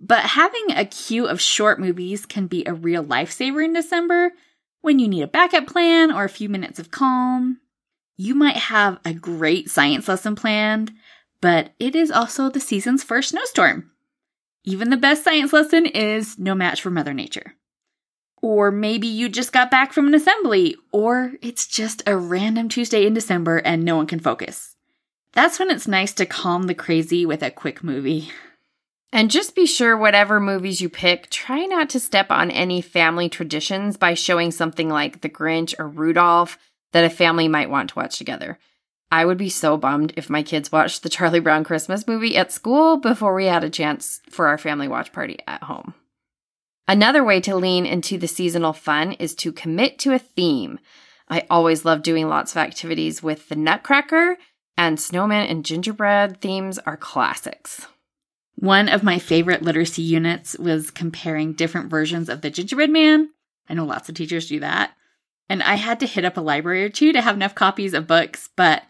But 0.00 0.22
having 0.22 0.72
a 0.72 0.84
queue 0.84 1.26
of 1.28 1.40
short 1.40 1.78
movies 1.78 2.26
can 2.26 2.48
be 2.48 2.64
a 2.66 2.74
real 2.74 3.04
lifesaver 3.04 3.64
in 3.64 3.72
December 3.72 4.32
when 4.82 4.98
you 4.98 5.08
need 5.08 5.22
a 5.22 5.28
backup 5.28 5.66
plan 5.66 6.12
or 6.12 6.24
a 6.24 6.28
few 6.28 6.48
minutes 6.48 6.78
of 6.78 6.90
calm. 6.90 7.58
You 8.16 8.34
might 8.34 8.56
have 8.56 9.00
a 9.04 9.14
great 9.14 9.70
science 9.70 10.06
lesson 10.06 10.36
planned, 10.36 10.92
but 11.40 11.72
it 11.78 11.96
is 11.96 12.10
also 12.10 12.50
the 12.50 12.60
season's 12.60 13.02
first 13.02 13.30
snowstorm. 13.30 13.90
Even 14.64 14.90
the 14.90 14.96
best 14.96 15.24
science 15.24 15.52
lesson 15.52 15.86
is 15.86 16.38
no 16.38 16.54
match 16.54 16.82
for 16.82 16.90
Mother 16.90 17.14
Nature. 17.14 17.54
Or 18.42 18.70
maybe 18.70 19.06
you 19.06 19.28
just 19.28 19.52
got 19.52 19.70
back 19.70 19.92
from 19.92 20.06
an 20.08 20.14
assembly, 20.14 20.76
or 20.92 21.32
it's 21.40 21.66
just 21.66 22.02
a 22.06 22.16
random 22.16 22.68
Tuesday 22.68 23.06
in 23.06 23.14
December 23.14 23.58
and 23.58 23.84
no 23.84 23.96
one 23.96 24.06
can 24.06 24.20
focus. 24.20 24.76
That's 25.32 25.58
when 25.58 25.70
it's 25.70 25.88
nice 25.88 26.12
to 26.14 26.26
calm 26.26 26.64
the 26.64 26.74
crazy 26.74 27.24
with 27.24 27.42
a 27.42 27.50
quick 27.50 27.82
movie. 27.82 28.30
And 29.12 29.30
just 29.30 29.54
be 29.54 29.66
sure, 29.66 29.94
whatever 29.94 30.40
movies 30.40 30.80
you 30.80 30.88
pick, 30.88 31.28
try 31.28 31.66
not 31.66 31.90
to 31.90 32.00
step 32.00 32.30
on 32.30 32.50
any 32.50 32.80
family 32.80 33.28
traditions 33.28 33.98
by 33.98 34.14
showing 34.14 34.50
something 34.50 34.88
like 34.88 35.20
The 35.20 35.28
Grinch 35.28 35.74
or 35.78 35.86
Rudolph 35.86 36.58
that 36.92 37.04
a 37.04 37.10
family 37.10 37.46
might 37.46 37.68
want 37.68 37.90
to 37.90 37.96
watch 37.96 38.16
together. 38.16 38.58
I 39.10 39.26
would 39.26 39.36
be 39.36 39.50
so 39.50 39.76
bummed 39.76 40.14
if 40.16 40.30
my 40.30 40.42
kids 40.42 40.72
watched 40.72 41.02
the 41.02 41.10
Charlie 41.10 41.40
Brown 41.40 41.64
Christmas 41.64 42.06
movie 42.06 42.38
at 42.38 42.50
school 42.50 42.96
before 42.96 43.34
we 43.34 43.44
had 43.44 43.62
a 43.62 43.68
chance 43.68 44.22
for 44.30 44.46
our 44.46 44.56
family 44.56 44.88
watch 44.88 45.12
party 45.12 45.38
at 45.46 45.64
home. 45.64 45.92
Another 46.88 47.22
way 47.22 47.38
to 47.42 47.54
lean 47.54 47.84
into 47.84 48.16
the 48.16 48.26
seasonal 48.26 48.72
fun 48.72 49.12
is 49.12 49.34
to 49.36 49.52
commit 49.52 49.98
to 50.00 50.14
a 50.14 50.18
theme. 50.18 50.78
I 51.28 51.46
always 51.50 51.84
love 51.84 52.02
doing 52.02 52.28
lots 52.28 52.52
of 52.52 52.56
activities 52.56 53.22
with 53.22 53.50
the 53.50 53.56
Nutcracker, 53.56 54.38
and 54.78 54.98
snowman 54.98 55.46
and 55.46 55.66
gingerbread 55.66 56.40
themes 56.40 56.78
are 56.78 56.96
classics. 56.96 57.86
One 58.62 58.88
of 58.88 59.02
my 59.02 59.18
favorite 59.18 59.62
literacy 59.62 60.02
units 60.02 60.56
was 60.56 60.92
comparing 60.92 61.54
different 61.54 61.90
versions 61.90 62.28
of 62.28 62.42
the 62.42 62.50
gingerbread 62.50 62.90
man. 62.90 63.30
I 63.68 63.74
know 63.74 63.84
lots 63.84 64.08
of 64.08 64.14
teachers 64.14 64.46
do 64.46 64.60
that. 64.60 64.92
And 65.48 65.64
I 65.64 65.74
had 65.74 65.98
to 65.98 66.06
hit 66.06 66.24
up 66.24 66.36
a 66.36 66.40
library 66.40 66.84
or 66.84 66.88
two 66.88 67.12
to 67.12 67.20
have 67.20 67.34
enough 67.34 67.56
copies 67.56 67.92
of 67.92 68.06
books, 68.06 68.50
but 68.54 68.84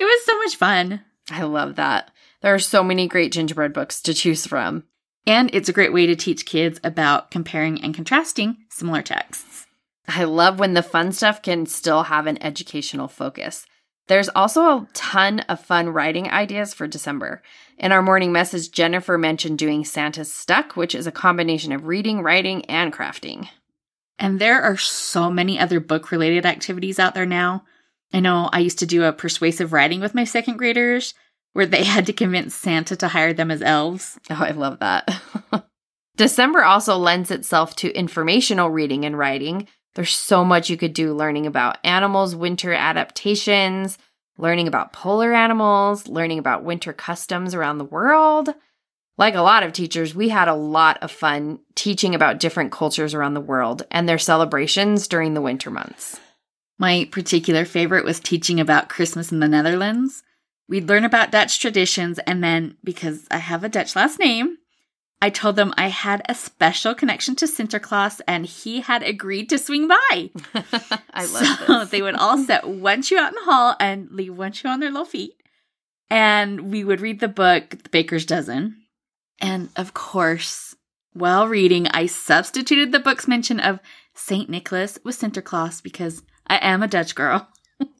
it 0.00 0.04
was 0.04 0.24
so 0.24 0.38
much 0.38 0.56
fun. 0.56 1.02
I 1.30 1.42
love 1.42 1.76
that. 1.76 2.10
There 2.40 2.54
are 2.54 2.58
so 2.58 2.82
many 2.82 3.06
great 3.06 3.30
gingerbread 3.30 3.74
books 3.74 4.00
to 4.00 4.14
choose 4.14 4.46
from. 4.46 4.84
And 5.26 5.50
it's 5.52 5.68
a 5.68 5.74
great 5.74 5.92
way 5.92 6.06
to 6.06 6.16
teach 6.16 6.46
kids 6.46 6.80
about 6.82 7.30
comparing 7.30 7.84
and 7.84 7.94
contrasting 7.94 8.56
similar 8.70 9.02
texts. 9.02 9.66
I 10.08 10.24
love 10.24 10.58
when 10.58 10.72
the 10.72 10.82
fun 10.82 11.12
stuff 11.12 11.42
can 11.42 11.66
still 11.66 12.04
have 12.04 12.26
an 12.26 12.42
educational 12.42 13.08
focus. 13.08 13.66
There's 14.06 14.30
also 14.30 14.62
a 14.62 14.88
ton 14.94 15.40
of 15.40 15.60
fun 15.60 15.90
writing 15.90 16.30
ideas 16.30 16.72
for 16.72 16.86
December. 16.86 17.42
In 17.78 17.92
our 17.92 18.02
morning 18.02 18.32
message, 18.32 18.72
Jennifer 18.72 19.16
mentioned 19.16 19.56
doing 19.56 19.84
Santa's 19.84 20.32
Stuck, 20.32 20.76
which 20.76 20.96
is 20.96 21.06
a 21.06 21.12
combination 21.12 21.70
of 21.70 21.86
reading, 21.86 22.22
writing, 22.22 22.64
and 22.64 22.92
crafting. 22.92 23.48
And 24.18 24.40
there 24.40 24.60
are 24.60 24.76
so 24.76 25.30
many 25.30 25.60
other 25.60 25.78
book 25.78 26.10
related 26.10 26.44
activities 26.44 26.98
out 26.98 27.14
there 27.14 27.24
now. 27.24 27.64
I 28.12 28.18
know 28.18 28.50
I 28.52 28.58
used 28.58 28.80
to 28.80 28.86
do 28.86 29.04
a 29.04 29.12
persuasive 29.12 29.72
writing 29.72 30.00
with 30.00 30.14
my 30.14 30.24
second 30.24 30.56
graders 30.56 31.14
where 31.52 31.66
they 31.66 31.84
had 31.84 32.06
to 32.06 32.12
convince 32.12 32.56
Santa 32.56 32.96
to 32.96 33.08
hire 33.08 33.32
them 33.32 33.52
as 33.52 33.62
elves. 33.62 34.18
Oh, 34.28 34.42
I 34.42 34.50
love 34.50 34.80
that. 34.80 35.08
December 36.16 36.64
also 36.64 36.96
lends 36.96 37.30
itself 37.30 37.76
to 37.76 37.92
informational 37.92 38.70
reading 38.70 39.04
and 39.04 39.16
writing. 39.16 39.68
There's 39.94 40.16
so 40.16 40.44
much 40.44 40.68
you 40.68 40.76
could 40.76 40.94
do 40.94 41.14
learning 41.14 41.46
about 41.46 41.78
animals' 41.84 42.34
winter 42.34 42.72
adaptations, 42.72 43.98
learning 44.38 44.68
about 44.68 44.92
polar 44.92 45.34
animals, 45.34 46.08
learning 46.08 46.38
about 46.38 46.64
winter 46.64 46.92
customs 46.92 47.54
around 47.54 47.78
the 47.78 47.84
world. 47.84 48.54
Like 49.18 49.34
a 49.34 49.42
lot 49.42 49.64
of 49.64 49.72
teachers, 49.72 50.14
we 50.14 50.28
had 50.28 50.46
a 50.46 50.54
lot 50.54 50.98
of 51.02 51.10
fun 51.10 51.58
teaching 51.74 52.14
about 52.14 52.38
different 52.38 52.70
cultures 52.70 53.14
around 53.14 53.34
the 53.34 53.40
world 53.40 53.82
and 53.90 54.08
their 54.08 54.18
celebrations 54.18 55.08
during 55.08 55.34
the 55.34 55.42
winter 55.42 55.70
months. 55.70 56.20
My 56.78 57.08
particular 57.10 57.64
favorite 57.64 58.04
was 58.04 58.20
teaching 58.20 58.60
about 58.60 58.88
Christmas 58.88 59.32
in 59.32 59.40
the 59.40 59.48
Netherlands. 59.48 60.22
We'd 60.68 60.88
learn 60.88 61.04
about 61.04 61.32
Dutch 61.32 61.58
traditions, 61.58 62.20
and 62.20 62.44
then 62.44 62.76
because 62.84 63.26
I 63.32 63.38
have 63.38 63.64
a 63.64 63.68
Dutch 63.68 63.96
last 63.96 64.20
name, 64.20 64.57
I 65.20 65.30
told 65.30 65.56
them 65.56 65.74
I 65.76 65.88
had 65.88 66.22
a 66.28 66.34
special 66.34 66.94
connection 66.94 67.34
to 67.36 67.46
Sinterklaas 67.46 68.20
and 68.28 68.46
he 68.46 68.80
had 68.80 69.02
agreed 69.02 69.48
to 69.48 69.58
swing 69.58 69.88
by. 69.88 70.30
I 71.12 71.26
love 71.26 71.58
so 71.66 71.78
this. 71.80 71.90
they 71.90 72.02
would 72.02 72.14
all 72.14 72.38
set 72.38 72.68
one 72.68 73.02
shoe 73.02 73.18
out 73.18 73.32
in 73.32 73.34
the 73.34 73.50
hall 73.50 73.74
and 73.80 74.10
leave 74.12 74.36
one 74.36 74.52
shoe 74.52 74.68
on 74.68 74.78
their 74.78 74.90
little 74.90 75.04
feet. 75.04 75.32
And 76.08 76.70
we 76.70 76.84
would 76.84 77.00
read 77.00 77.20
the 77.20 77.28
book, 77.28 77.70
The 77.70 77.88
Baker's 77.90 78.24
Dozen. 78.24 78.76
And 79.40 79.70
of 79.76 79.92
course, 79.92 80.76
while 81.12 81.48
reading, 81.48 81.88
I 81.88 82.06
substituted 82.06 82.92
the 82.92 83.00
book's 83.00 83.26
mention 83.26 83.58
of 83.58 83.80
St. 84.14 84.48
Nicholas 84.48 84.98
with 85.04 85.18
Sinterklaas 85.18 85.82
because 85.82 86.22
I 86.46 86.56
am 86.56 86.82
a 86.82 86.88
Dutch 86.88 87.14
girl. 87.14 87.48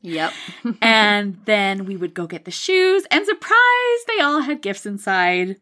Yep. 0.03 0.33
and 0.83 1.39
then 1.45 1.85
we 1.85 1.97
would 1.97 2.15
go 2.15 2.27
get 2.27 2.45
the 2.45 2.51
shoes, 2.51 3.05
and 3.11 3.25
surprise, 3.25 4.05
they 4.07 4.21
all 4.21 4.41
had 4.41 4.63
gifts 4.63 4.87
inside. 4.87 5.57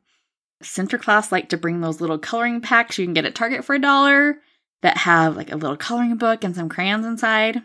Sinterklaas 0.62 1.32
liked 1.32 1.50
to 1.50 1.56
bring 1.56 1.80
those 1.80 2.00
little 2.00 2.18
coloring 2.18 2.60
packs 2.60 2.98
you 2.98 3.04
can 3.04 3.14
get 3.14 3.24
at 3.24 3.34
Target 3.34 3.64
for 3.64 3.74
a 3.74 3.80
dollar. 3.80 4.38
that 4.82 4.98
have 4.98 5.36
like 5.36 5.50
a 5.50 5.56
little 5.56 5.76
coloring 5.76 6.16
book 6.16 6.44
and 6.44 6.54
some 6.54 6.68
crayons 6.68 7.06
inside. 7.06 7.62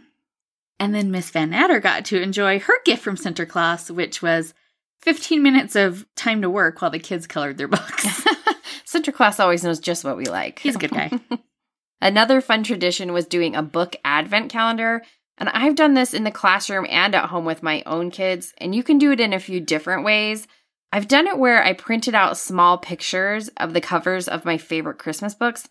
And 0.80 0.96
then 0.96 1.12
Miss 1.12 1.30
Van 1.30 1.52
Natter 1.52 1.80
got 1.80 2.06
to 2.06 2.22
enjoy 2.22 2.60
her 2.60 2.74
gift 2.86 3.04
from 3.04 3.18
Sinterklaas, 3.18 3.92
which 3.92 4.22
was 4.22 4.54
15 5.02 5.44
minutes 5.44 5.76
of 5.76 6.06
time 6.16 6.42
to 6.42 6.50
work 6.50 6.82
while 6.82 6.90
the 6.90 7.00
kids 7.00 7.28
colored 7.28 7.58
their 7.58 7.68
books. 7.68 8.06
Sinterklaas 8.86 9.40
always 9.40 9.64
knows 9.64 9.80
just 9.80 10.04
what 10.04 10.18
we 10.18 10.26
like. 10.26 10.60
He's 10.60 10.76
a 10.76 10.80
good 10.80 10.92
guy. 10.92 11.12
Another 12.02 12.42
fun 12.42 12.64
tradition 12.64 13.14
was 13.14 13.26
doing 13.28 13.56
a 13.56 13.62
book 13.62 13.96
advent 14.04 14.52
calendar. 14.52 15.04
And 15.38 15.50
I've 15.50 15.76
done 15.76 15.94
this 15.94 16.14
in 16.14 16.24
the 16.24 16.32
classroom 16.32 16.86
and 16.90 17.16
at 17.16 17.30
home 17.30 17.46
with 17.46 17.64
my 17.64 17.84
own 17.86 18.12
kids, 18.12 18.54
and 18.60 18.76
you 18.76 18.84
can 18.84 18.98
do 18.98 19.12
it 19.12 19.20
in 19.20 19.34
a 19.34 19.40
few 19.40 19.60
different 19.60 20.04
ways. 20.04 20.48
I've 20.92 21.08
done 21.08 21.28
it 21.28 21.38
where 21.38 21.64
I 21.64 21.74
printed 21.74 22.16
out 22.16 22.38
small 22.38 22.78
pictures 22.78 23.50
of 23.58 23.74
the 23.74 23.82
covers 23.82 24.28
of 24.28 24.46
my 24.46 24.58
favorite 24.58 25.00
Christmas 25.00 25.34
books 25.34 25.68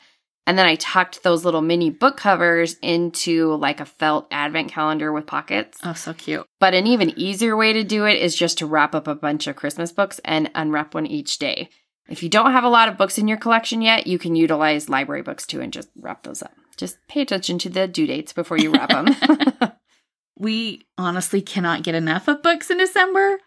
and 0.47 0.59
then 0.59 0.67
I 0.67 0.75
tucked 0.75 1.23
those 1.23 1.45
little 1.45 1.61
mini 1.61 1.91
book 1.91 2.17
covers 2.17 2.75
into 2.83 3.55
like 3.55 3.79
a 3.79 3.85
felt 3.85 4.27
advent 4.31 4.73
calendar 4.73 5.13
with 5.13 5.27
pockets. 5.27 5.79
Oh, 5.85 5.93
so 5.93 6.13
cute. 6.13 6.45
But 6.59 6.75
an 6.75 6.87
even 6.87 7.17
easier 7.17 7.57
way 7.57 7.73
to 7.73 7.85
do 7.85 8.05
it 8.05 8.21
is 8.21 8.35
just 8.35 8.59
to 8.59 8.67
wrap 8.67 8.95
up 8.95 9.07
a 9.07 9.15
bunch 9.15 9.47
of 9.47 9.57
Christmas 9.57 9.93
books 9.93 10.21
and 10.25 10.51
unwrap 10.55 10.95
one 10.95 11.07
each 11.07 11.39
day. 11.39 11.69
If 12.09 12.23
you 12.25 12.29
don't 12.29 12.51
have 12.51 12.65
a 12.65 12.69
lot 12.69 12.89
of 12.89 12.97
books 12.97 13.19
in 13.19 13.29
your 13.29 13.39
collection 13.39 13.83
yet, 13.83 14.09
you 14.09 14.19
can 14.19 14.35
utilize 14.35 14.89
library 14.89 15.23
books 15.23 15.47
too 15.47 15.61
and 15.61 15.73
just 15.73 15.89
wrap 15.95 16.25
those 16.25 16.43
up. 16.43 16.53
Just 16.77 16.97
pay 17.07 17.21
attention 17.21 17.59
to 17.61 17.69
the 17.69 17.87
due 17.87 18.09
dates 18.09 18.33
before 18.33 18.57
you 18.57 18.73
wrap 18.73 18.89
them. 18.89 19.15
we 20.37 20.83
honestly 20.99 21.43
cannot 21.43 21.85
get 21.85 21.95
enough 21.95 22.27
of 22.27 22.43
books 22.43 22.71
in 22.71 22.79
December. 22.79 23.39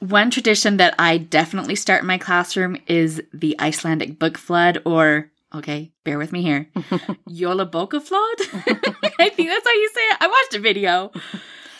One 0.00 0.30
tradition 0.30 0.76
that 0.76 0.94
I 0.98 1.18
definitely 1.18 1.74
start 1.74 2.02
in 2.02 2.06
my 2.06 2.18
classroom 2.18 2.76
is 2.86 3.20
the 3.32 3.56
Icelandic 3.58 4.18
book 4.18 4.38
flood 4.38 4.80
or 4.84 5.30
Okay, 5.54 5.92
bear 6.04 6.18
with 6.18 6.30
me 6.30 6.42
here. 6.42 6.68
Jólabókaflóð? 7.28 8.12
I 9.18 9.30
think 9.30 9.48
that's 9.48 9.66
how 9.66 9.72
you 9.72 9.90
say 9.94 10.02
it. 10.02 10.16
I 10.20 10.26
watched 10.28 10.54
a 10.54 10.60
video. 10.60 11.10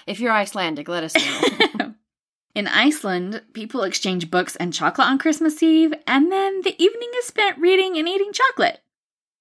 If 0.07 0.21
you're 0.21 0.33
Icelandic, 0.33 0.89
let 0.89 1.05
us 1.05 1.15
know. 1.15 1.95
In 2.55 2.67
Iceland, 2.67 3.43
people 3.53 3.83
exchange 3.83 4.31
books 4.31 4.57
and 4.57 4.73
chocolate 4.73 5.07
on 5.07 5.19
Christmas 5.19 5.63
Eve, 5.63 5.93
and 6.07 6.33
then 6.33 6.63
the 6.63 6.83
evening 6.83 7.11
is 7.19 7.27
spent 7.27 7.59
reading 7.59 7.99
and 7.99 8.09
eating 8.09 8.33
chocolate. 8.33 8.81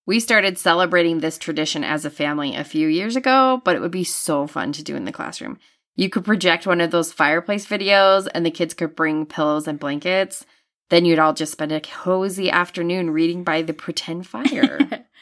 We 0.05 0.19
started 0.19 0.57
celebrating 0.57 1.19
this 1.19 1.37
tradition 1.37 1.83
as 1.83 2.05
a 2.05 2.09
family 2.09 2.55
a 2.55 2.63
few 2.63 2.87
years 2.87 3.15
ago, 3.15 3.61
but 3.63 3.75
it 3.75 3.81
would 3.81 3.91
be 3.91 4.03
so 4.03 4.45
fun 4.45 4.71
to 4.73 4.83
do 4.83 4.95
in 4.95 5.05
the 5.05 5.11
classroom. 5.11 5.57
You 5.97 6.09
could 6.09 6.25
project 6.25 6.67
one 6.67 6.79
of 6.79 6.91
those 6.91 7.11
fireplace 7.11 7.65
videos, 7.65 8.27
and 8.33 8.45
the 8.45 8.51
kids 8.51 8.75
could 8.75 8.95
bring 8.95 9.25
pillows 9.25 9.67
and 9.67 9.79
blankets. 9.79 10.45
Then 10.89 11.05
you'd 11.05 11.19
all 11.19 11.33
just 11.33 11.51
spend 11.51 11.71
a 11.71 11.81
cozy 11.81 12.51
afternoon 12.51 13.09
reading 13.09 13.43
by 13.43 13.63
the 13.63 13.73
pretend 13.73 14.27
fire. 14.27 14.79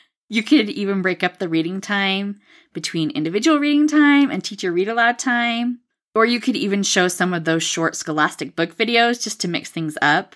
you 0.30 0.44
could 0.44 0.70
even 0.70 1.02
break 1.02 1.24
up 1.24 1.40
the 1.40 1.48
reading 1.48 1.80
time 1.80 2.40
between 2.74 3.10
individual 3.12 3.58
reading 3.58 3.88
time 3.88 4.30
and 4.30 4.44
teacher 4.44 4.72
read 4.72 4.90
aloud 4.90 5.18
time. 5.18 5.80
Or 6.14 6.26
you 6.26 6.42
could 6.42 6.58
even 6.58 6.84
show 6.84 7.08
some 7.08 7.34
of 7.34 7.46
those 7.46 7.64
short 7.64 7.96
scholastic 7.96 8.56
book 8.56 8.76
videos 8.76 9.24
just 9.24 9.40
to 9.42 9.48
mix 9.48 9.70
things 9.70 9.98
up. 10.02 10.36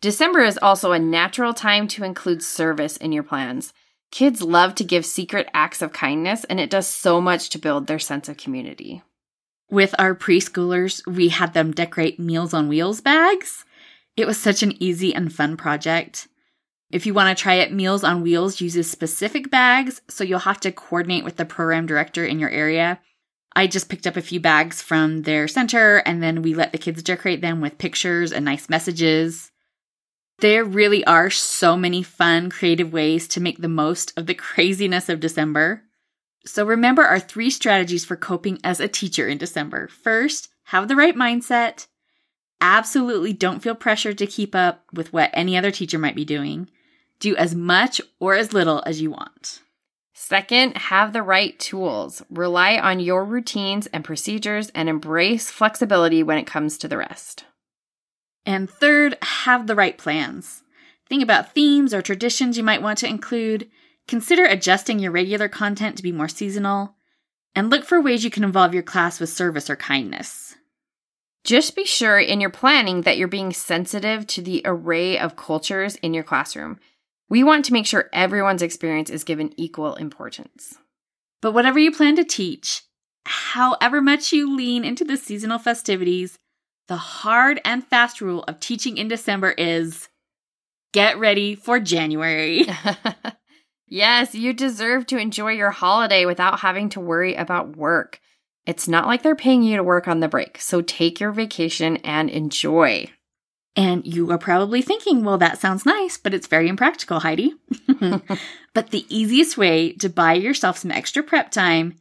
December 0.00 0.40
is 0.40 0.58
also 0.60 0.90
a 0.90 0.98
natural 0.98 1.54
time 1.54 1.86
to 1.88 2.02
include 2.02 2.42
service 2.42 2.96
in 2.96 3.12
your 3.12 3.22
plans. 3.22 3.72
Kids 4.10 4.42
love 4.42 4.74
to 4.74 4.84
give 4.84 5.06
secret 5.06 5.48
acts 5.54 5.80
of 5.80 5.92
kindness, 5.92 6.42
and 6.44 6.58
it 6.58 6.68
does 6.68 6.88
so 6.88 7.20
much 7.20 7.48
to 7.50 7.58
build 7.58 7.86
their 7.86 8.00
sense 8.00 8.28
of 8.28 8.36
community. 8.36 9.02
With 9.72 9.94
our 9.98 10.14
preschoolers, 10.14 11.04
we 11.06 11.30
had 11.30 11.54
them 11.54 11.72
decorate 11.72 12.20
Meals 12.20 12.54
on 12.54 12.68
Wheels 12.68 13.00
bags 13.00 13.64
it 14.16 14.26
was 14.26 14.38
such 14.38 14.62
an 14.62 14.80
easy 14.82 15.14
and 15.14 15.32
fun 15.32 15.56
project. 15.56 16.28
If 16.90 17.06
you 17.06 17.14
want 17.14 17.36
to 17.36 17.40
try 17.42 17.54
it, 17.54 17.72
Meals 17.72 18.04
on 18.04 18.22
Wheels 18.22 18.60
uses 18.60 18.90
specific 18.90 19.50
bags, 19.50 20.02
so 20.08 20.24
you'll 20.24 20.40
have 20.40 20.60
to 20.60 20.72
coordinate 20.72 21.24
with 21.24 21.36
the 21.36 21.46
program 21.46 21.86
director 21.86 22.24
in 22.24 22.38
your 22.38 22.50
area. 22.50 23.00
I 23.56 23.66
just 23.66 23.88
picked 23.88 24.06
up 24.06 24.16
a 24.16 24.22
few 24.22 24.40
bags 24.40 24.82
from 24.82 25.22
their 25.22 25.48
center 25.48 25.98
and 25.98 26.22
then 26.22 26.42
we 26.42 26.54
let 26.54 26.72
the 26.72 26.78
kids 26.78 27.02
decorate 27.02 27.40
them 27.40 27.60
with 27.60 27.78
pictures 27.78 28.32
and 28.32 28.44
nice 28.44 28.68
messages. 28.68 29.50
There 30.40 30.64
really 30.64 31.04
are 31.06 31.30
so 31.30 31.76
many 31.76 32.02
fun, 32.02 32.50
creative 32.50 32.92
ways 32.92 33.28
to 33.28 33.40
make 33.40 33.60
the 33.60 33.68
most 33.68 34.12
of 34.18 34.26
the 34.26 34.34
craziness 34.48 35.08
of 35.08 35.20
December. 35.20 35.84
So 36.44 36.66
remember 36.66 37.02
our 37.02 37.20
three 37.20 37.50
strategies 37.50 38.04
for 38.04 38.16
coping 38.16 38.58
as 38.64 38.80
a 38.80 38.88
teacher 38.88 39.28
in 39.28 39.38
December. 39.38 39.88
First, 39.88 40.48
have 40.64 40.88
the 40.88 40.96
right 40.96 41.14
mindset 41.14 41.86
absolutely 42.60 43.32
don't 43.32 43.60
feel 43.60 43.74
pressured 43.74 44.18
to 44.18 44.26
keep 44.26 44.54
up 44.54 44.84
with 44.92 45.12
what 45.12 45.30
any 45.32 45.56
other 45.56 45.70
teacher 45.70 45.98
might 45.98 46.14
be 46.14 46.24
doing. 46.24 46.68
Do 47.18 47.36
as 47.36 47.54
much 47.54 48.00
or 48.20 48.34
as 48.34 48.52
little 48.52 48.82
as 48.86 49.00
you 49.00 49.10
want. 49.10 49.60
Second, 50.14 50.76
have 50.76 51.12
the 51.12 51.22
right 51.22 51.58
tools. 51.58 52.22
Rely 52.30 52.78
on 52.78 53.00
your 53.00 53.24
routines 53.24 53.88
and 53.88 54.04
procedures 54.04 54.70
and 54.70 54.88
embrace 54.88 55.50
flexibility 55.50 56.22
when 56.22 56.38
it 56.38 56.46
comes 56.46 56.78
to 56.78 56.88
the 56.88 56.96
rest. 56.96 57.44
And 58.46 58.70
third, 58.70 59.18
have 59.22 59.66
the 59.66 59.74
right 59.74 59.98
plans. 59.98 60.62
Think 61.08 61.22
about 61.22 61.52
themes 61.52 61.92
or 61.92 62.02
traditions 62.02 62.56
you 62.56 62.62
might 62.62 62.82
want 62.82 62.98
to 62.98 63.08
include. 63.08 63.68
Consider 64.08 64.44
adjusting 64.44 64.98
your 64.98 65.12
regular 65.12 65.48
content 65.48 65.96
to 65.96 66.02
be 66.02 66.12
more 66.12 66.28
seasonal. 66.28 66.96
And 67.54 67.70
look 67.70 67.84
for 67.84 68.00
ways 68.00 68.24
you 68.24 68.30
can 68.30 68.44
involve 68.44 68.74
your 68.74 68.82
class 68.82 69.20
with 69.20 69.28
service 69.28 69.68
or 69.68 69.76
kindness. 69.76 70.56
Just 71.44 71.74
be 71.74 71.84
sure 71.84 72.18
in 72.18 72.40
your 72.40 72.50
planning 72.50 73.02
that 73.02 73.18
you're 73.18 73.28
being 73.28 73.52
sensitive 73.52 74.26
to 74.28 74.42
the 74.42 74.62
array 74.64 75.18
of 75.18 75.36
cultures 75.36 75.96
in 75.96 76.14
your 76.14 76.22
classroom. 76.22 76.78
We 77.28 77.42
want 77.42 77.64
to 77.64 77.72
make 77.72 77.86
sure 77.86 78.08
everyone's 78.12 78.62
experience 78.62 79.10
is 79.10 79.24
given 79.24 79.52
equal 79.56 79.94
importance. 79.94 80.78
But 81.40 81.52
whatever 81.52 81.78
you 81.78 81.90
plan 81.90 82.14
to 82.16 82.24
teach, 82.24 82.82
however 83.24 84.00
much 84.00 84.32
you 84.32 84.54
lean 84.54 84.84
into 84.84 85.04
the 85.04 85.16
seasonal 85.16 85.58
festivities, 85.58 86.38
the 86.88 86.96
hard 86.96 87.60
and 87.64 87.84
fast 87.84 88.20
rule 88.20 88.44
of 88.44 88.60
teaching 88.60 88.96
in 88.96 89.08
December 89.08 89.50
is 89.52 90.08
get 90.92 91.18
ready 91.18 91.54
for 91.54 91.80
January. 91.80 92.66
yes, 93.92 94.34
you 94.34 94.54
deserve 94.54 95.06
to 95.06 95.18
enjoy 95.18 95.52
your 95.52 95.70
holiday 95.70 96.24
without 96.24 96.60
having 96.60 96.88
to 96.90 97.00
worry 97.00 97.34
about 97.34 97.76
work. 97.76 98.20
It's 98.66 98.88
not 98.88 99.06
like 99.06 99.22
they're 99.22 99.36
paying 99.36 99.62
you 99.62 99.76
to 99.76 99.82
work 99.82 100.08
on 100.08 100.20
the 100.20 100.28
break, 100.28 100.58
so 100.60 100.80
take 100.80 101.20
your 101.20 101.32
vacation 101.32 101.98
and 101.98 102.30
enjoy. 102.30 103.08
And 103.76 104.06
you 104.06 104.30
are 104.30 104.38
probably 104.38 104.82
thinking, 104.82 105.24
well, 105.24 105.38
that 105.38 105.58
sounds 105.58 105.84
nice, 105.84 106.16
but 106.16 106.32
it's 106.34 106.46
very 106.46 106.68
impractical, 106.68 107.20
Heidi. 107.20 107.54
but 108.74 108.90
the 108.90 109.04
easiest 109.08 109.56
way 109.58 109.92
to 109.94 110.08
buy 110.08 110.34
yourself 110.34 110.78
some 110.78 110.90
extra 110.90 111.22
prep 111.22 111.50
time 111.50 111.96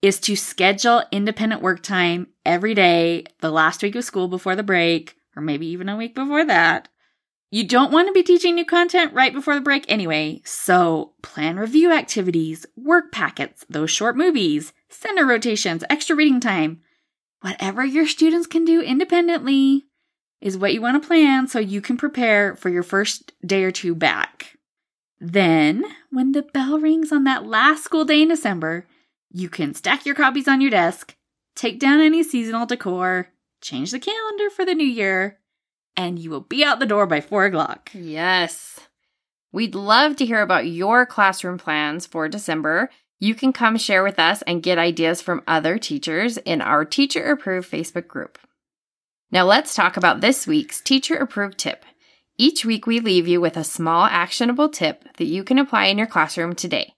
is 0.00 0.20
to 0.20 0.36
schedule 0.36 1.02
independent 1.12 1.60
work 1.62 1.82
time 1.82 2.28
every 2.46 2.74
day, 2.74 3.24
the 3.40 3.50
last 3.50 3.82
week 3.82 3.96
of 3.96 4.04
school 4.04 4.28
before 4.28 4.56
the 4.56 4.62
break, 4.62 5.16
or 5.36 5.42
maybe 5.42 5.66
even 5.66 5.88
a 5.88 5.96
week 5.96 6.14
before 6.14 6.44
that. 6.44 6.88
You 7.50 7.64
don't 7.64 7.90
want 7.90 8.08
to 8.08 8.12
be 8.12 8.22
teaching 8.22 8.56
new 8.56 8.66
content 8.66 9.14
right 9.14 9.32
before 9.32 9.54
the 9.54 9.62
break 9.62 9.86
anyway, 9.88 10.42
so 10.44 11.14
plan 11.22 11.56
review 11.56 11.90
activities, 11.90 12.66
work 12.76 13.10
packets, 13.10 13.64
those 13.70 13.90
short 13.90 14.18
movies, 14.18 14.74
center 14.90 15.24
rotations, 15.24 15.82
extra 15.88 16.14
reading 16.14 16.40
time. 16.40 16.82
Whatever 17.40 17.86
your 17.86 18.06
students 18.06 18.46
can 18.46 18.66
do 18.66 18.82
independently 18.82 19.86
is 20.42 20.58
what 20.58 20.74
you 20.74 20.82
want 20.82 21.02
to 21.02 21.06
plan 21.06 21.48
so 21.48 21.58
you 21.58 21.80
can 21.80 21.96
prepare 21.96 22.54
for 22.54 22.68
your 22.68 22.82
first 22.82 23.32
day 23.46 23.64
or 23.64 23.70
two 23.70 23.94
back. 23.94 24.58
Then, 25.18 25.84
when 26.10 26.32
the 26.32 26.42
bell 26.42 26.78
rings 26.78 27.12
on 27.12 27.24
that 27.24 27.46
last 27.46 27.82
school 27.82 28.04
day 28.04 28.20
in 28.20 28.28
December, 28.28 28.86
you 29.30 29.48
can 29.48 29.72
stack 29.72 30.04
your 30.04 30.14
copies 30.14 30.48
on 30.48 30.60
your 30.60 30.70
desk, 30.70 31.16
take 31.56 31.80
down 31.80 32.00
any 32.00 32.22
seasonal 32.22 32.66
decor, 32.66 33.30
change 33.62 33.90
the 33.90 33.98
calendar 33.98 34.50
for 34.50 34.66
the 34.66 34.74
new 34.74 34.86
year, 34.86 35.38
and 35.98 36.16
you 36.16 36.30
will 36.30 36.40
be 36.40 36.62
out 36.62 36.78
the 36.78 36.86
door 36.86 37.06
by 37.06 37.20
four 37.20 37.44
o'clock. 37.44 37.90
Yes. 37.92 38.78
We'd 39.50 39.74
love 39.74 40.14
to 40.16 40.26
hear 40.26 40.40
about 40.40 40.68
your 40.68 41.04
classroom 41.04 41.58
plans 41.58 42.06
for 42.06 42.28
December. 42.28 42.88
You 43.18 43.34
can 43.34 43.52
come 43.52 43.76
share 43.76 44.04
with 44.04 44.16
us 44.16 44.40
and 44.42 44.62
get 44.62 44.78
ideas 44.78 45.20
from 45.20 45.42
other 45.48 45.76
teachers 45.76 46.36
in 46.38 46.62
our 46.62 46.84
teacher 46.84 47.32
approved 47.32 47.68
Facebook 47.68 48.06
group. 48.06 48.38
Now 49.32 49.44
let's 49.44 49.74
talk 49.74 49.96
about 49.96 50.20
this 50.20 50.46
week's 50.46 50.80
teacher 50.80 51.16
approved 51.16 51.58
tip. 51.58 51.84
Each 52.38 52.64
week 52.64 52.86
we 52.86 53.00
leave 53.00 53.26
you 53.26 53.40
with 53.40 53.56
a 53.56 53.64
small 53.64 54.04
actionable 54.04 54.68
tip 54.68 55.04
that 55.16 55.26
you 55.26 55.42
can 55.42 55.58
apply 55.58 55.86
in 55.86 55.98
your 55.98 56.06
classroom 56.06 56.54
today. 56.54 56.94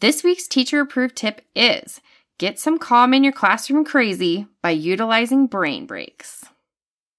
This 0.00 0.24
week's 0.24 0.48
teacher 0.48 0.80
approved 0.80 1.14
tip 1.14 1.42
is 1.54 2.00
get 2.38 2.58
some 2.58 2.80
calm 2.80 3.14
in 3.14 3.22
your 3.22 3.32
classroom 3.32 3.84
crazy 3.84 4.48
by 4.60 4.70
utilizing 4.70 5.46
brain 5.46 5.86
breaks. 5.86 6.44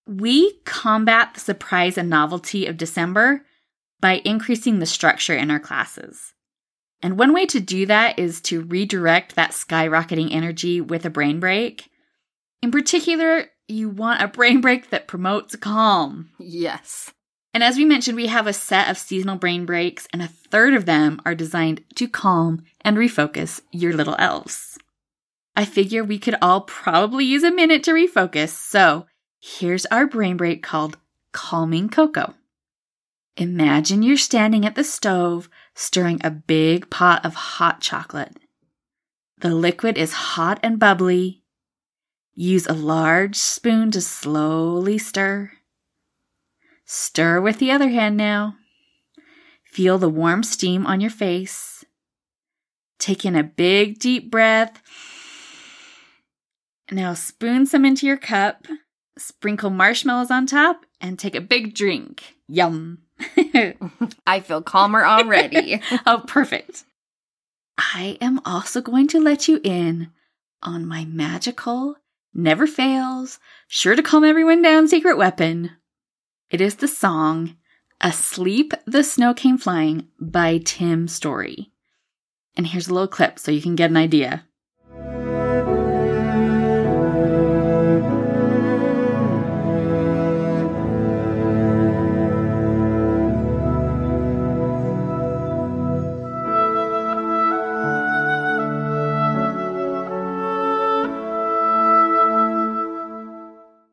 We 0.08 0.60
combat 0.66 1.34
the 1.34 1.40
surprise 1.40 1.98
and 1.98 2.10
novelty 2.10 2.66
of 2.66 2.78
December 2.78 3.46
by 4.00 4.22
increasing 4.26 4.80
the 4.80 4.86
structure 4.86 5.36
in 5.36 5.52
our 5.52 5.60
classes. 5.60 6.34
And 7.04 7.18
one 7.18 7.34
way 7.34 7.46
to 7.48 7.60
do 7.60 7.86
that 7.86 8.20
is 8.20 8.42
to 8.42 8.62
redirect 8.62 9.36
that 9.36 9.52
skyrocketing 9.52 10.32
energy 10.32 10.82
with 10.82 11.06
a 11.06 11.10
brain 11.10 11.40
break. 11.40 11.90
In 12.62 12.72
particular, 12.72 13.46
you 13.68 13.90
want 13.90 14.22
a 14.22 14.28
brain 14.28 14.62
break 14.62 14.90
that 14.90 15.08
promotes 15.08 15.56
calm. 15.56 16.30
Yes. 16.40 17.12
And 17.54 17.64
as 17.64 17.78
we 17.78 17.86
mentioned, 17.86 18.16
we 18.16 18.28
have 18.28 18.48
a 18.48 18.54
set 18.54 18.90
of 18.90 18.98
seasonal 18.98 19.36
brain 19.36 19.66
breaks, 19.66 20.08
and 20.14 20.22
a 20.22 20.28
third 20.28 20.74
of 20.74 20.86
them 20.86 21.22
are 21.26 21.36
designed 21.36 21.84
to 21.96 22.08
calm 22.08 22.64
and 22.82 22.98
refocus 22.98 23.62
your 23.72 23.94
little 23.94 24.16
elves. 24.18 24.78
I 25.56 25.66
figure 25.66 26.04
we 26.04 26.18
could 26.18 26.36
all 26.42 26.62
probably 26.62 27.26
use 27.26 27.44
a 27.44 27.52
minute 27.52 27.84
to 27.84 27.92
refocus, 27.92 28.50
so 28.50 29.06
here's 29.42 29.86
our 29.88 30.08
brain 30.08 30.38
break 30.38 30.64
called 30.64 30.98
Calming 31.34 31.90
Cocoa. 31.90 32.36
Imagine 33.38 34.04
you're 34.04 34.18
standing 34.18 34.66
at 34.66 34.76
the 34.76 34.84
stove 34.84 35.50
stirring 35.74 36.22
a 36.24 36.30
big 36.30 36.90
pot 36.90 37.26
of 37.26 37.34
hot 37.34 37.82
chocolate. 37.82 38.38
The 39.40 39.54
liquid 39.54 39.98
is 39.98 40.14
hot 40.14 40.60
and 40.62 40.80
bubbly. 40.80 41.42
Use 42.34 42.68
a 42.68 42.74
large 42.74 43.36
spoon 43.36 43.92
to 43.92 44.02
slowly 44.02 44.98
stir. 44.98 45.52
Stir 46.86 47.42
with 47.42 47.58
the 47.58 47.72
other 47.72 47.90
hand 47.90 48.18
now. 48.18 48.56
Feel 49.64 49.98
the 49.98 50.10
warm 50.10 50.44
steam 50.44 50.86
on 50.86 51.02
your 51.02 51.10
face. 51.10 51.84
Take 53.00 53.26
in 53.26 53.36
a 53.36 53.44
big 53.44 53.98
deep 53.98 54.30
breath. 54.30 54.82
Now 56.92 57.14
spoon 57.14 57.66
some 57.66 57.86
into 57.86 58.06
your 58.06 58.18
cup, 58.18 58.68
sprinkle 59.18 59.70
marshmallows 59.70 60.32
on 60.32 60.46
top, 60.46 60.86
and 61.00 61.18
take 61.18 61.36
a 61.36 61.42
big 61.42 61.74
drink. 61.74 62.36
Yum. 62.48 63.00
I 64.28 64.40
feel 64.40 64.62
calmer 64.62 65.06
already. 65.06 65.82
oh, 66.06 66.24
perfect. 66.28 66.84
I 67.78 68.18
am 68.22 68.40
also 68.46 68.82
going 68.82 69.08
to 69.10 69.20
let 69.20 69.48
you 69.48 69.60
in 69.64 70.12
on 70.64 70.86
my 70.86 71.06
magical, 71.06 71.96
never 72.34 72.68
fails, 72.68 73.40
sure 73.68 73.96
to 73.96 74.04
calm 74.04 74.24
everyone 74.24 74.62
down 74.62 74.88
secret 74.88 75.18
weapon. 75.18 75.72
It 76.50 76.62
is 76.62 76.76
the 76.76 76.88
song 76.88 77.56
Asleep 78.02 78.74
the 78.86 79.04
Snow 79.04 79.34
Came 79.34 79.58
Flying 79.58 80.08
by 80.20 80.60
Tim 80.64 81.08
Story. 81.08 81.72
And 82.58 82.68
here's 82.68 82.88
a 82.88 82.94
little 82.94 83.08
clip 83.08 83.40
so 83.40 83.52
you 83.52 83.62
can 83.62 83.76
get 83.76 83.90
an 83.90 83.98
idea. 83.98 84.46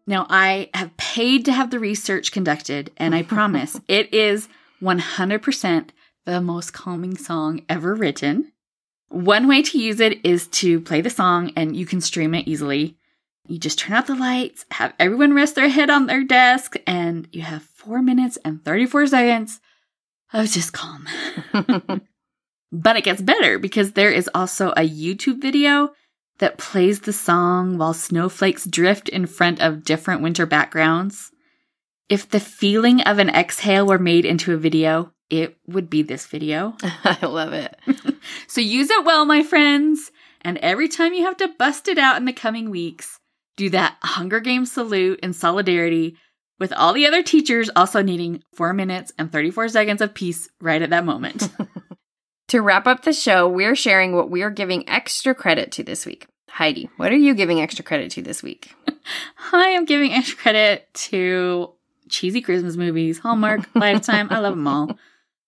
Now, 0.08 0.26
I 0.30 0.70
have 0.72 0.96
paid 0.96 1.44
to 1.44 1.52
have 1.52 1.70
the 1.70 1.78
research 1.78 2.32
conducted, 2.32 2.90
and 2.96 3.14
I 3.14 3.22
promise 3.22 3.78
it 3.88 4.14
is 4.14 4.48
100% 4.80 5.90
the 6.24 6.40
most 6.40 6.72
calming 6.72 7.18
song 7.18 7.60
ever 7.68 7.94
written. 7.94 8.52
One 9.10 9.46
way 9.46 9.60
to 9.60 9.78
use 9.78 10.00
it 10.00 10.24
is 10.24 10.46
to 10.48 10.80
play 10.80 11.02
the 11.02 11.10
song, 11.10 11.52
and 11.56 11.76
you 11.76 11.84
can 11.84 12.00
stream 12.00 12.34
it 12.34 12.48
easily. 12.48 12.96
You 13.46 13.58
just 13.58 13.78
turn 13.78 13.94
out 13.94 14.06
the 14.06 14.14
lights, 14.14 14.64
have 14.70 14.94
everyone 14.98 15.34
rest 15.34 15.56
their 15.56 15.68
head 15.68 15.90
on 15.90 16.06
their 16.06 16.24
desk, 16.24 16.76
and 16.86 17.28
you 17.30 17.42
have 17.42 17.62
four 17.62 18.00
minutes 18.00 18.38
and 18.46 18.64
34 18.64 19.08
seconds 19.08 19.60
of 20.32 20.50
just 20.50 20.72
calm. 20.72 21.06
but 22.72 22.96
it 22.96 23.04
gets 23.04 23.20
better 23.20 23.58
because 23.58 23.92
there 23.92 24.10
is 24.10 24.30
also 24.34 24.70
a 24.70 24.88
YouTube 24.88 25.42
video 25.42 25.92
that 26.38 26.58
plays 26.58 27.00
the 27.00 27.12
song 27.12 27.78
while 27.78 27.94
snowflakes 27.94 28.64
drift 28.64 29.08
in 29.08 29.26
front 29.26 29.60
of 29.60 29.84
different 29.84 30.22
winter 30.22 30.46
backgrounds. 30.46 31.30
If 32.08 32.28
the 32.28 32.40
feeling 32.40 33.02
of 33.02 33.18
an 33.18 33.28
exhale 33.28 33.86
were 33.86 33.98
made 33.98 34.24
into 34.24 34.54
a 34.54 34.58
video, 34.58 35.12
it 35.30 35.56
would 35.66 35.90
be 35.90 36.02
this 36.02 36.26
video. 36.26 36.74
I 36.82 37.26
love 37.26 37.52
it. 37.52 37.76
so 38.46 38.60
use 38.60 38.90
it 38.90 39.04
well, 39.04 39.24
my 39.26 39.42
friends. 39.42 40.10
And 40.40 40.56
every 40.58 40.88
time 40.88 41.12
you 41.12 41.24
have 41.24 41.36
to 41.38 41.54
bust 41.58 41.88
it 41.88 41.98
out 41.98 42.16
in 42.16 42.24
the 42.24 42.32
coming 42.32 42.70
weeks, 42.70 43.18
do 43.56 43.70
that 43.70 43.96
Hunger 44.02 44.40
Games 44.40 44.72
salute 44.72 45.20
in 45.20 45.32
solidarity 45.32 46.16
with 46.58 46.72
all 46.72 46.92
the 46.92 47.06
other 47.06 47.22
teachers 47.22 47.70
also 47.76 48.02
needing 48.02 48.42
four 48.54 48.72
minutes 48.72 49.12
and 49.18 49.30
34 49.30 49.68
seconds 49.68 50.00
of 50.00 50.14
peace 50.14 50.48
right 50.60 50.82
at 50.82 50.90
that 50.90 51.04
moment. 51.04 51.48
To 52.48 52.62
wrap 52.62 52.86
up 52.86 53.02
the 53.02 53.12
show, 53.12 53.46
we're 53.46 53.76
sharing 53.76 54.14
what 54.14 54.30
we're 54.30 54.50
giving 54.50 54.88
extra 54.88 55.34
credit 55.34 55.70
to 55.72 55.82
this 55.82 56.06
week. 56.06 56.26
Heidi, 56.48 56.88
what 56.96 57.12
are 57.12 57.16
you 57.16 57.34
giving 57.34 57.60
extra 57.60 57.84
credit 57.84 58.10
to 58.12 58.22
this 58.22 58.42
week? 58.42 58.74
I 59.52 59.68
am 59.68 59.84
giving 59.84 60.12
extra 60.12 60.38
credit 60.38 60.88
to 60.94 61.74
cheesy 62.08 62.40
Christmas 62.40 62.76
movies, 62.76 63.18
Hallmark, 63.18 63.68
Lifetime. 63.74 64.28
I 64.30 64.38
love 64.38 64.54
them 64.54 64.66
all. 64.66 64.98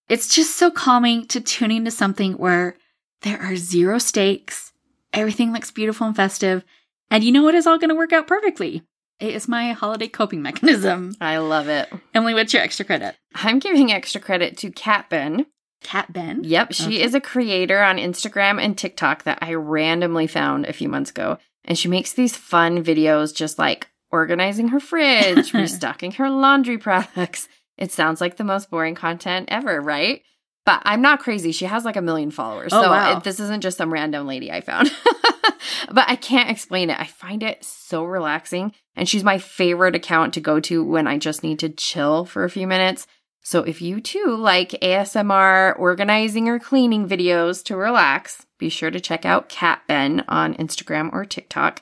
It's 0.09 0.33
just 0.33 0.57
so 0.57 0.69
calming 0.69 1.25
to 1.27 1.41
tune 1.41 1.71
into 1.71 1.89
something 1.89 2.33
where 2.33 2.75
there 3.23 3.41
are 3.41 3.55
zero 3.55 3.97
stakes, 3.97 4.71
everything 5.11 5.53
looks 5.53 5.71
beautiful 5.71 6.05
and 6.05 6.15
festive, 6.15 6.63
and 7.09 7.23
you 7.23 7.31
know 7.31 7.43
what 7.43 7.55
is 7.55 7.65
all 7.65 7.79
going 7.79 7.89
to 7.89 7.95
work 7.95 8.13
out 8.13 8.27
perfectly. 8.27 8.83
It 9.19 9.33
is 9.33 9.47
my 9.47 9.71
holiday 9.71 10.07
coping 10.07 10.43
mechanism. 10.43 11.15
I 11.19 11.37
love 11.37 11.67
it. 11.67 11.91
Emily, 12.13 12.35
what's 12.35 12.53
your 12.53 12.61
extra 12.61 12.85
credit? 12.85 13.15
I'm 13.33 13.57
giving 13.57 13.91
extra 13.91 14.21
credit 14.21 14.57
to 14.57 14.69
Cat 14.69 15.09
Ben. 15.09 15.47
Cat 15.83 16.11
Ben? 16.13 16.43
Yep, 16.43 16.73
she 16.73 16.83
Okay. 16.85 17.01
is 17.01 17.13
a 17.13 17.21
creator 17.21 17.81
on 17.81 17.97
Instagram 17.97 18.63
and 18.63 18.77
TikTok 18.77 19.23
that 19.23 19.39
I 19.41 19.53
randomly 19.53 20.27
found 20.27 20.65
a 20.65 20.73
few 20.73 20.87
months 20.89 21.09
ago. 21.11 21.37
And 21.65 21.77
she 21.77 21.87
makes 21.87 22.13
these 22.13 22.35
fun 22.35 22.83
videos 22.83 23.35
just 23.35 23.59
like 23.59 23.87
organizing 24.11 24.69
her 24.69 24.79
fridge, 24.79 25.53
restocking 25.53 26.11
her 26.13 26.29
laundry 26.29 26.77
products. 26.77 27.47
It 27.77 27.91
sounds 27.91 28.21
like 28.21 28.37
the 28.37 28.43
most 28.43 28.69
boring 28.69 28.95
content 28.95 29.49
ever, 29.51 29.81
right? 29.81 30.21
But 30.65 30.81
I'm 30.85 31.01
not 31.01 31.19
crazy. 31.19 31.51
She 31.51 31.65
has 31.65 31.83
like 31.85 31.95
a 31.95 32.01
million 32.01 32.29
followers. 32.29 32.71
Oh, 32.73 32.83
so 32.83 32.89
wow. 32.89 33.17
it, 33.17 33.23
this 33.23 33.39
isn't 33.39 33.61
just 33.61 33.77
some 33.77 33.91
random 33.91 34.27
lady 34.27 34.51
I 34.51 34.61
found. 34.61 34.91
but 35.91 36.05
I 36.07 36.15
can't 36.15 36.51
explain 36.51 36.91
it. 36.91 36.99
I 36.99 37.05
find 37.05 37.41
it 37.41 37.63
so 37.63 38.03
relaxing. 38.03 38.73
And 38.95 39.09
she's 39.09 39.23
my 39.23 39.39
favorite 39.39 39.95
account 39.95 40.35
to 40.35 40.39
go 40.41 40.59
to 40.61 40.83
when 40.83 41.07
I 41.07 41.17
just 41.17 41.41
need 41.41 41.59
to 41.59 41.69
chill 41.69 42.25
for 42.25 42.43
a 42.43 42.49
few 42.49 42.67
minutes. 42.67 43.07
So 43.43 43.63
if 43.63 43.81
you 43.81 43.99
too 43.99 44.35
like 44.37 44.69
ASMR 44.69 45.77
organizing 45.77 46.47
or 46.47 46.59
cleaning 46.59 47.07
videos 47.07 47.63
to 47.65 47.75
relax, 47.75 48.45
be 48.59 48.69
sure 48.69 48.91
to 48.91 48.99
check 48.99 49.25
out 49.25 49.49
Cat 49.49 49.81
Ben 49.87 50.23
on 50.27 50.53
Instagram 50.55 51.11
or 51.11 51.25
TikTok. 51.25 51.81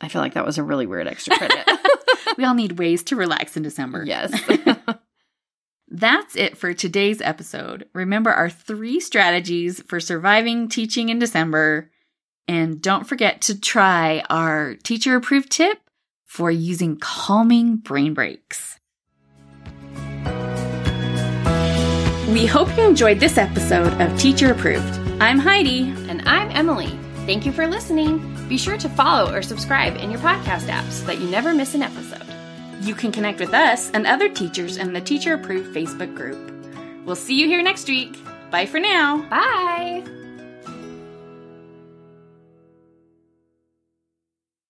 I 0.00 0.08
feel 0.08 0.22
like 0.22 0.34
that 0.34 0.46
was 0.46 0.58
a 0.58 0.62
really 0.62 0.86
weird 0.86 1.06
extra 1.06 1.36
credit. 1.36 1.68
we 2.38 2.44
all 2.44 2.54
need 2.54 2.78
ways 2.78 3.02
to 3.04 3.16
relax 3.16 3.56
in 3.56 3.62
December. 3.62 4.04
yes. 4.04 4.32
That's 5.88 6.34
it 6.34 6.56
for 6.56 6.72
today's 6.72 7.20
episode. 7.20 7.86
Remember 7.92 8.32
our 8.32 8.50
three 8.50 8.98
strategies 8.98 9.82
for 9.82 10.00
surviving 10.00 10.68
teaching 10.68 11.10
in 11.10 11.18
December. 11.18 11.90
And 12.48 12.82
don't 12.82 13.06
forget 13.06 13.42
to 13.42 13.60
try 13.60 14.24
our 14.28 14.74
teacher 14.74 15.16
approved 15.16 15.50
tip 15.50 15.78
for 16.24 16.50
using 16.50 16.96
calming 16.96 17.76
brain 17.76 18.14
breaks. 18.14 18.80
We 22.34 22.46
hope 22.46 22.76
you 22.76 22.82
enjoyed 22.82 23.20
this 23.20 23.38
episode 23.38 23.92
of 24.00 24.18
Teacher 24.18 24.50
Approved. 24.50 24.98
I'm 25.22 25.38
Heidi. 25.38 25.82
and 26.08 26.20
I'm 26.28 26.50
Emily. 26.50 26.98
Thank 27.26 27.46
you 27.46 27.52
for 27.52 27.68
listening. 27.68 28.18
Be 28.48 28.58
sure 28.58 28.76
to 28.76 28.88
follow 28.88 29.32
or 29.32 29.40
subscribe 29.40 29.96
in 29.98 30.10
your 30.10 30.18
podcast 30.18 30.68
app 30.68 30.84
so 30.90 31.06
that 31.06 31.20
you 31.20 31.30
never 31.30 31.54
miss 31.54 31.76
an 31.76 31.82
episode. 31.82 32.26
You 32.80 32.96
can 32.96 33.12
connect 33.12 33.38
with 33.38 33.54
us 33.54 33.88
and 33.92 34.04
other 34.04 34.28
teachers 34.28 34.78
in 34.78 34.92
the 34.92 35.00
Teacher 35.00 35.34
Approved 35.34 35.72
Facebook 35.72 36.12
group. 36.16 36.52
We'll 37.06 37.14
see 37.14 37.38
you 37.38 37.46
here 37.46 37.62
next 37.62 37.88
week. 37.88 38.18
Bye 38.50 38.66
for 38.66 38.80
now. 38.80 39.22
Bye. 39.30 40.04